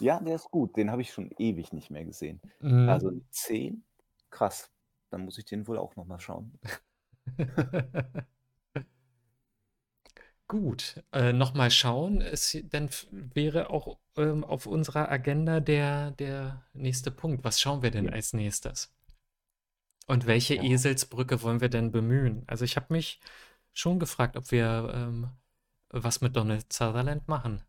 [0.00, 2.40] Ja, der ist gut, den habe ich schon ewig nicht mehr gesehen.
[2.84, 3.10] Also, Mhm.
[3.10, 3.84] 'ne 10?
[4.30, 4.72] Krass.
[5.10, 6.58] Dann muss ich den wohl auch noch mal schauen.
[10.50, 12.22] Gut, äh, noch mal schauen.
[12.22, 17.44] Es dann wäre auch, ähm, auf unserer Agenda der der nächste Punkt.
[17.44, 18.10] Was schauen wir denn Ja.
[18.10, 18.90] als Nächstes?
[20.08, 20.62] Und welche Ja.
[20.62, 22.42] Eselsbrücke wollen wir denn bemühen?
[22.46, 23.20] Also, ich habe mich
[23.74, 25.28] schon gefragt, ob wir, ähm,
[25.90, 27.62] was mit Donald Sutherland machen,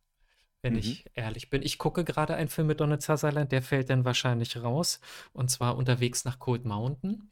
[0.63, 0.77] wenn Mhm.
[0.77, 1.63] ich ehrlich bin.
[1.63, 5.01] Ich gucke grade einen Film mit Donald Sutherland, der fällt dann wahrscheinlich raus,
[5.33, 7.31] und zwar „Unterwegs nach Cold Mountain“.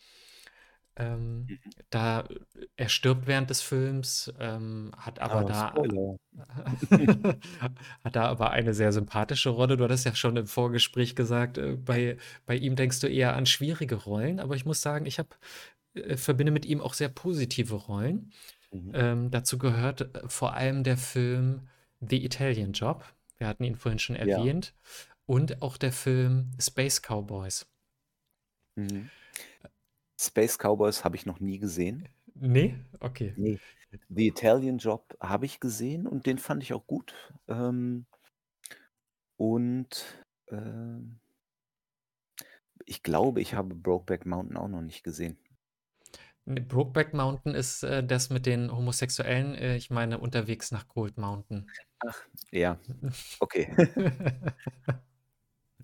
[0.95, 1.71] Ähm, Mhm.
[1.89, 2.27] da
[2.75, 5.88] er stirbt während des Films, ähm, hat aber Ah, da
[8.03, 9.77] hat da aber eine sehr sympathische Rolle.
[9.77, 13.45] Du hattest ja schon im Vorgespräch gesagt, äh, bei bei ihm denkst du eher an
[13.45, 15.29] schwierige Rollen, aber ich muss sagen, ich habe
[15.95, 18.31] äh, verbinde mit ihm auch sehr positive Rollen.
[18.74, 18.93] Mhm.
[18.93, 21.68] Ähm, dazu gehört, äh, vor allem der Film
[21.99, 23.03] „The Italian Job“.
[23.38, 24.47] Wir hatten ihn vorhin schon Ja.
[24.47, 24.74] erwähnt.
[25.26, 27.68] Und auch der Film „Space Cowboys“.
[28.78, 29.09] Mhm.
[30.20, 32.09] „Space Cowboys“ habe ich noch nie gesehen.
[32.36, 32.86] Ne?
[33.01, 33.38] Okay.
[33.38, 33.59] Ne.
[34.09, 37.13] „The Italian Job“ habe ich gesehen und den fand ich auch gut.
[37.47, 38.05] Ähm
[39.39, 41.20] und, ähm
[42.86, 45.38] ich glaube, ich habe „Brokeback Mountain“ auch noch nicht gesehen.
[46.47, 49.53] Ne, „Brokeback Mountain“ ist, äh, das mit den Homosexuellen.
[49.53, 51.67] Äh, ich meine „Unterwegs nach Cold Mountain“.
[51.99, 52.79] Ach, ja,
[53.41, 53.69] okay.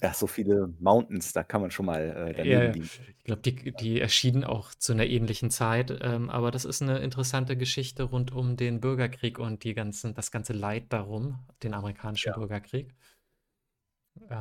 [0.01, 2.01] Ja, so viele Mountains, da kann man schon mal,
[2.31, 2.73] äh, daneben ja.
[2.73, 2.89] liegen.
[3.17, 6.97] Ich glaube, die die erschienen auch zu 'ner ähnlichen Zeit, ähm, aber das ist 'ne
[6.99, 12.31] interessante Geschichte rund um den Bürgerkrieg und die ganzen das ganze Leid darum, den amerikanischen
[12.31, 12.33] Ja.
[12.33, 12.95] Bürgerkrieg.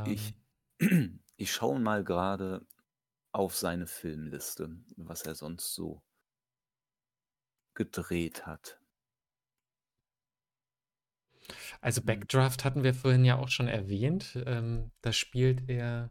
[0.04, 0.42] Ich Ähm
[1.36, 2.66] ich schaue mal grade
[3.32, 6.02] auf seine Filmliste, was er sonst so
[7.74, 8.78] gedreht hat.
[11.82, 12.04] Also, Mhm.
[12.04, 14.38] „Backdraft“ hatten wir vorhin ja auch schon erwähnt.
[14.46, 16.10] Ähm, da spielt er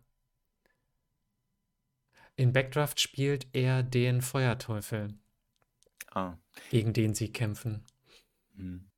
[2.39, 5.18] in „Backdraft“ spielt er den Feuerteufel
[6.16, 6.41] Ah.
[6.72, 7.86] gegen den sie kämpfen.
[8.55, 8.91] Mhm.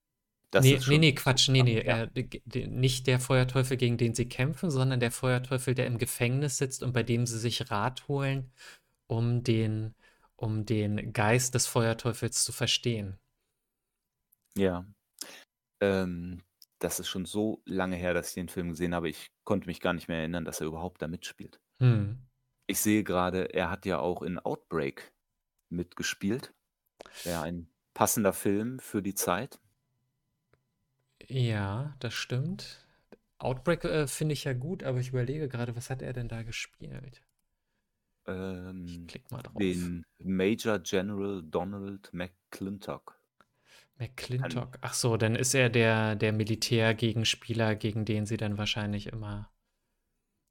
[0.51, 2.03] Das Ne, ist ne, schon ne, so Quatsch, ne, ne, lange her.
[2.13, 6.83] äh, nicht der Feuerteufel, gegen den sie kämpfen, sondern der Feuerteufel, der im Gefängnis sitzt
[6.83, 8.51] und bei dem sie sich Rat holen,
[9.07, 9.95] um den
[10.35, 13.17] um den Geist des Feuerteufels zu verstehen.
[14.57, 14.85] Ja.
[15.81, 16.41] Ähm,
[16.79, 19.09] das ist schon so lange her, dass ich den Film gesehen habe.
[19.09, 21.59] Ich konnte mich gar nicht mehr erinnern, dass er überhaupt da mitspielt.
[21.79, 22.19] Mhm.
[22.67, 25.13] Ich sehe gerade, er hat ja auch in Outbreak
[25.69, 26.53] mitgespielt.
[27.23, 29.59] Wäre ein passender Film für die Zeit.
[31.27, 32.85] Ja, das stimmt.
[33.37, 36.43] Outbreak äh, finde ich ja gut, aber ich überlege gerade, was hat er denn da
[36.43, 37.21] gespielt?
[38.85, 39.61] Ich Ähm, klick mal drauf.
[39.61, 43.19] den Major General Donald McClintock.
[43.97, 44.77] McClintock.
[44.81, 49.49] Ach so, dann ist er der, der Militärgegenspieler, gegen den sie dann wahrscheinlich immer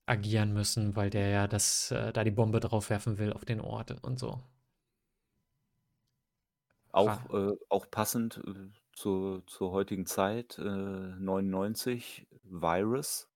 [0.06, 3.60] agieren müssen, weil der ja das, äh, da die Bombe drauf werfen will auf den
[3.60, 4.40] Ort und so.
[6.92, 13.28] auch, äh, auch passend äh, zur, zur heutigen Zeit, äh, 99, Virus.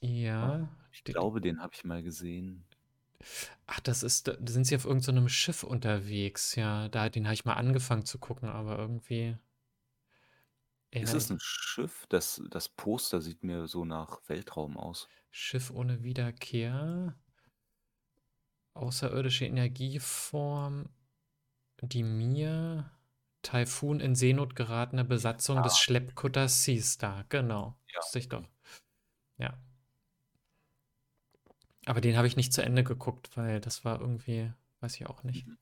[0.00, 0.68] Ja.
[0.92, 2.64] Ich glaube, den habe ich mal gesehen.
[3.66, 6.54] Ach, das ist, da sind sie auf irgendeinem Schiff unterwegs.
[6.56, 9.36] Ja, da, den habe ich mal angefangen zu gucken, aber irgendwie.
[10.90, 12.06] Ist es ein Schiff?
[12.10, 15.08] Das, das Poster sieht mir so nach Weltraum aus.
[15.30, 17.16] Schiff ohne Wiederkehr.
[18.74, 20.90] Außerirdische Energieform.
[21.80, 22.90] Die Mir.
[23.42, 27.24] Taifun in Seenot geratene Besatzung des Schleppkutters Sea Star.
[27.28, 27.76] Genau.
[27.92, 28.44] Ja, Wusste ich doch.
[29.38, 29.58] Ja.
[31.86, 35.22] Aber den habe ich nicht zu Ende geguckt, weil das war irgendwie, weiß ich auch
[35.22, 35.46] nicht.
[35.46, 35.58] Mhm.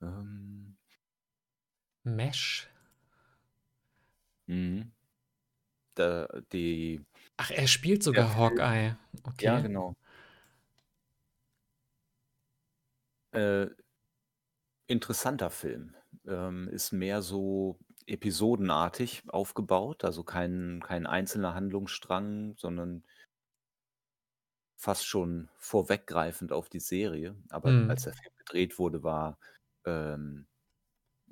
[0.00, 0.76] Ähm,
[2.04, 2.66] Mesh.
[4.48, 4.92] mhm.
[5.94, 7.00] Da, die,
[7.36, 8.36] Ach, er spielt sogar Film.
[8.36, 8.96] Hawkeye.
[9.40, 9.62] ja, Okay.
[9.62, 9.94] genau.
[13.32, 13.66] Äh,
[14.86, 15.94] interessanter Film.
[16.26, 23.04] Ähm, ist mehr so episodenartig aufgebaut, also kein, kein einzelner Handlungsstrang, sondern
[24.76, 27.36] fast schon vorweggreifend auf die Serie.
[27.50, 27.88] Aber Hm.
[27.90, 29.38] als der Film gedreht wurde, war,
[29.86, 30.46] ähm,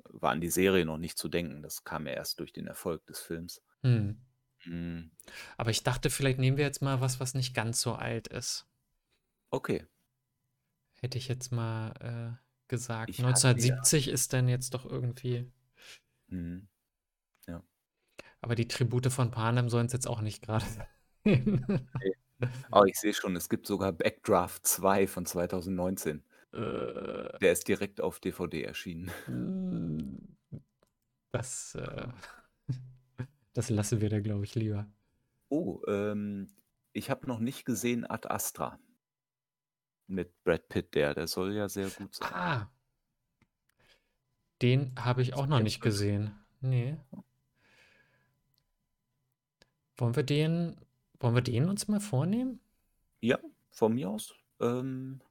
[0.05, 1.61] war an die Serie noch nicht zu denken.
[1.61, 3.61] Das kam ja erst durch den Erfolg des Films.
[3.81, 4.19] Hm.
[4.65, 5.11] Mhm.
[5.57, 8.65] Aber ich dachte, vielleicht nehmen wir jetzt mal was, was nicht ganz so alt ist.
[9.49, 9.85] Okay.
[10.99, 11.91] Hätte ich jetzt mal
[12.39, 13.09] äh, gesagt.
[13.09, 15.51] Ich hatte ja- 1970 ist dann jetzt doch irgendwie.
[16.33, 16.67] Mhm.
[18.41, 20.65] Aber die Tribute von Panem sollen es jetzt auch nicht gerade
[21.25, 21.87] sein.
[22.71, 26.23] Aber ich sehe schon, es gibt sogar Backdraft 2 von 2019.
[26.51, 26.57] Äh,
[27.39, 29.09] Der ist direkt auf DVD erschienen.
[29.27, 30.35] mm,
[31.31, 32.07] das, äh,
[33.53, 34.91] das lassen wir da, glaube ich, lieber.
[35.47, 36.53] Oh, ähm,
[36.91, 38.77] ich habe noch nicht gesehen Ad Astra.
[40.07, 42.29] Mit Brad Pitt, der, der soll ja sehr gut sein.
[42.33, 42.72] Ah.
[44.63, 46.31] Den habe ich auch noch nicht gesehen.
[46.61, 46.97] Nee.
[49.97, 50.77] Wollen wir den,
[51.19, 52.61] wollen wir den uns mal vornehmen?
[53.19, 53.39] Ja,
[53.71, 54.33] von mir aus.
[54.61, 55.21] Ähm,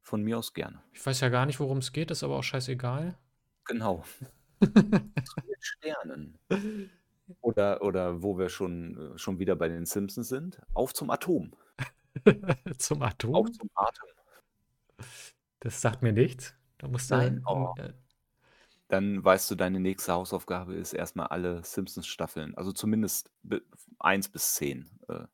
[0.00, 0.82] von mir aus gerne.
[0.94, 3.18] Ich weiß ja gar nicht, worum es geht, ist aber auch scheißegal.
[3.66, 4.02] Genau.
[4.62, 6.38] Zu den Sternen.
[7.42, 10.62] Oder, oder wo wir schon, äh, schon wieder bei den Simpsons sind.
[10.72, 11.52] Auf zum Atom.
[12.78, 13.52] Zum Auf Atom?
[13.52, 14.08] zum Atem.
[15.60, 16.57] Das sagt mir nichts.
[16.78, 17.16] Da musst du.
[17.16, 17.74] Nein, oh.
[17.76, 17.92] äh,
[18.88, 22.54] Dann weißt du, deine nächste Hausaufgabe ist erstmal alle Simpsons-Staffeln.
[22.56, 23.30] Also zumindest
[23.98, 24.88] eins bis zehn.
[25.08, 25.26] Äh,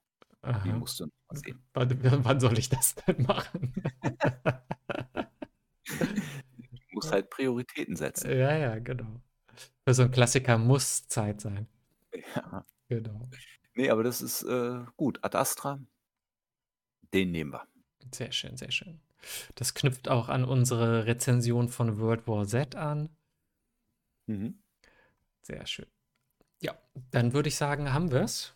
[0.64, 1.62] die musst du noch sehen.
[1.72, 3.72] Wann, wann soll ich das denn machen?
[5.84, 8.30] Du musst halt Prioritäten setzen.
[8.30, 9.20] ja, ja, genau.
[9.86, 11.66] Für so ein Klassiker muss Zeit sein.
[12.34, 12.64] Ja.
[12.88, 13.28] Genau.
[13.74, 15.18] Nee, aber das ist äh, gut.
[15.22, 15.80] Ad Astra,
[17.12, 17.66] den nehmen wir.
[18.12, 19.00] Sehr schön, sehr schön.
[19.54, 23.08] Das knüpft auch an unsere Rezension von World War Z an.
[24.26, 24.58] Mhm.
[25.42, 25.86] Sehr schön.
[26.60, 26.78] Ja,
[27.10, 28.54] dann würde ich sagen, haben wir es.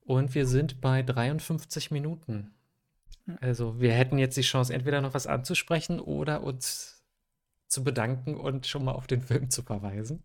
[0.00, 2.54] Und wir sind bei 53 Minuten.
[3.26, 3.38] Hm.
[3.40, 7.04] Also wir hätten jetzt die Chance, entweder noch was anzusprechen oder uns
[7.68, 10.24] zu bedanken und schon mal auf den Film zu verweisen.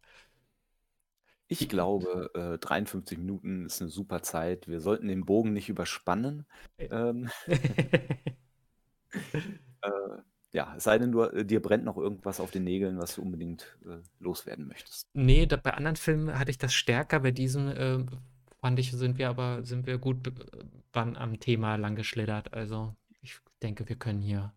[1.47, 4.68] Ich glaube, äh, 53 Minuten ist eine super Zeit.
[4.68, 6.45] Wir sollten den Bogen nicht überspannen.
[6.78, 7.30] Ähm,
[9.82, 9.89] äh,
[10.51, 13.22] ja, es sei denn, du, äh, dir brennt noch irgendwas auf den Nägeln, was du
[13.22, 15.07] unbedingt äh, loswerden möchtest.
[15.14, 17.20] Nee, da, bei anderen Filmen hatte ich das stärker.
[17.20, 18.05] Bei diesem äh,
[18.60, 20.32] fand ich, sind wir aber sind wir gut
[20.93, 22.53] wann am Thema lang geschlittert.
[22.53, 24.53] Also ich denke, wir können hier,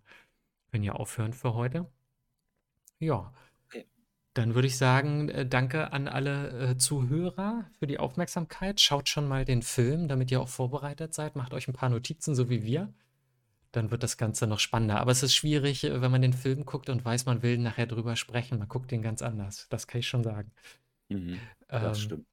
[0.71, 1.87] können hier aufhören für heute.
[2.99, 3.33] Ja.
[3.67, 3.87] Okay.
[4.35, 8.81] Dann würde ich sagen, äh, danke an alle äh, Zuhörer für die Aufmerksamkeit.
[8.81, 11.37] Schaut schon mal den Film, damit ihr auch vorbereitet seid.
[11.37, 12.95] Macht euch ein paar Notizen, so wie wir.
[13.73, 15.01] Dann wird das Ganze noch spannender.
[15.01, 17.87] Aber es ist schwierig, äh, wenn man den Film guckt und weiß, man will nachher
[17.87, 18.59] drüber sprechen.
[18.59, 19.67] Man guckt den ganz anders.
[19.71, 20.53] Das kann ich schon sagen.
[21.09, 22.27] Mhm, Ähm, das stimmt.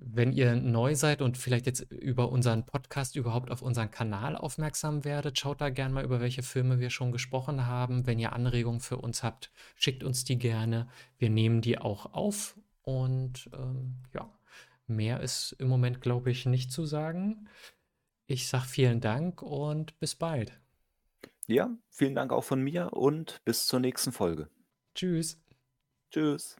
[0.00, 5.04] wenn ihr neu seid und vielleicht jetzt über unseren Podcast überhaupt auf unseren Kanal aufmerksam
[5.04, 8.06] werdet, schaut da gerne mal, über welche Filme wir schon gesprochen haben.
[8.06, 10.88] Wenn ihr Anregungen für uns habt, schickt uns die gerne.
[11.18, 14.30] Wir nehmen die auch auf und ähm, ja,
[14.86, 17.48] mehr ist im Moment, glaube ich, nicht zu sagen.
[18.30, 20.52] Ich sage vielen Dank und bis bald.
[21.46, 24.50] Ja, vielen Dank auch von mir und bis zur nächsten Folge.
[24.94, 25.40] Tschüss.
[26.10, 26.56] Tschüss.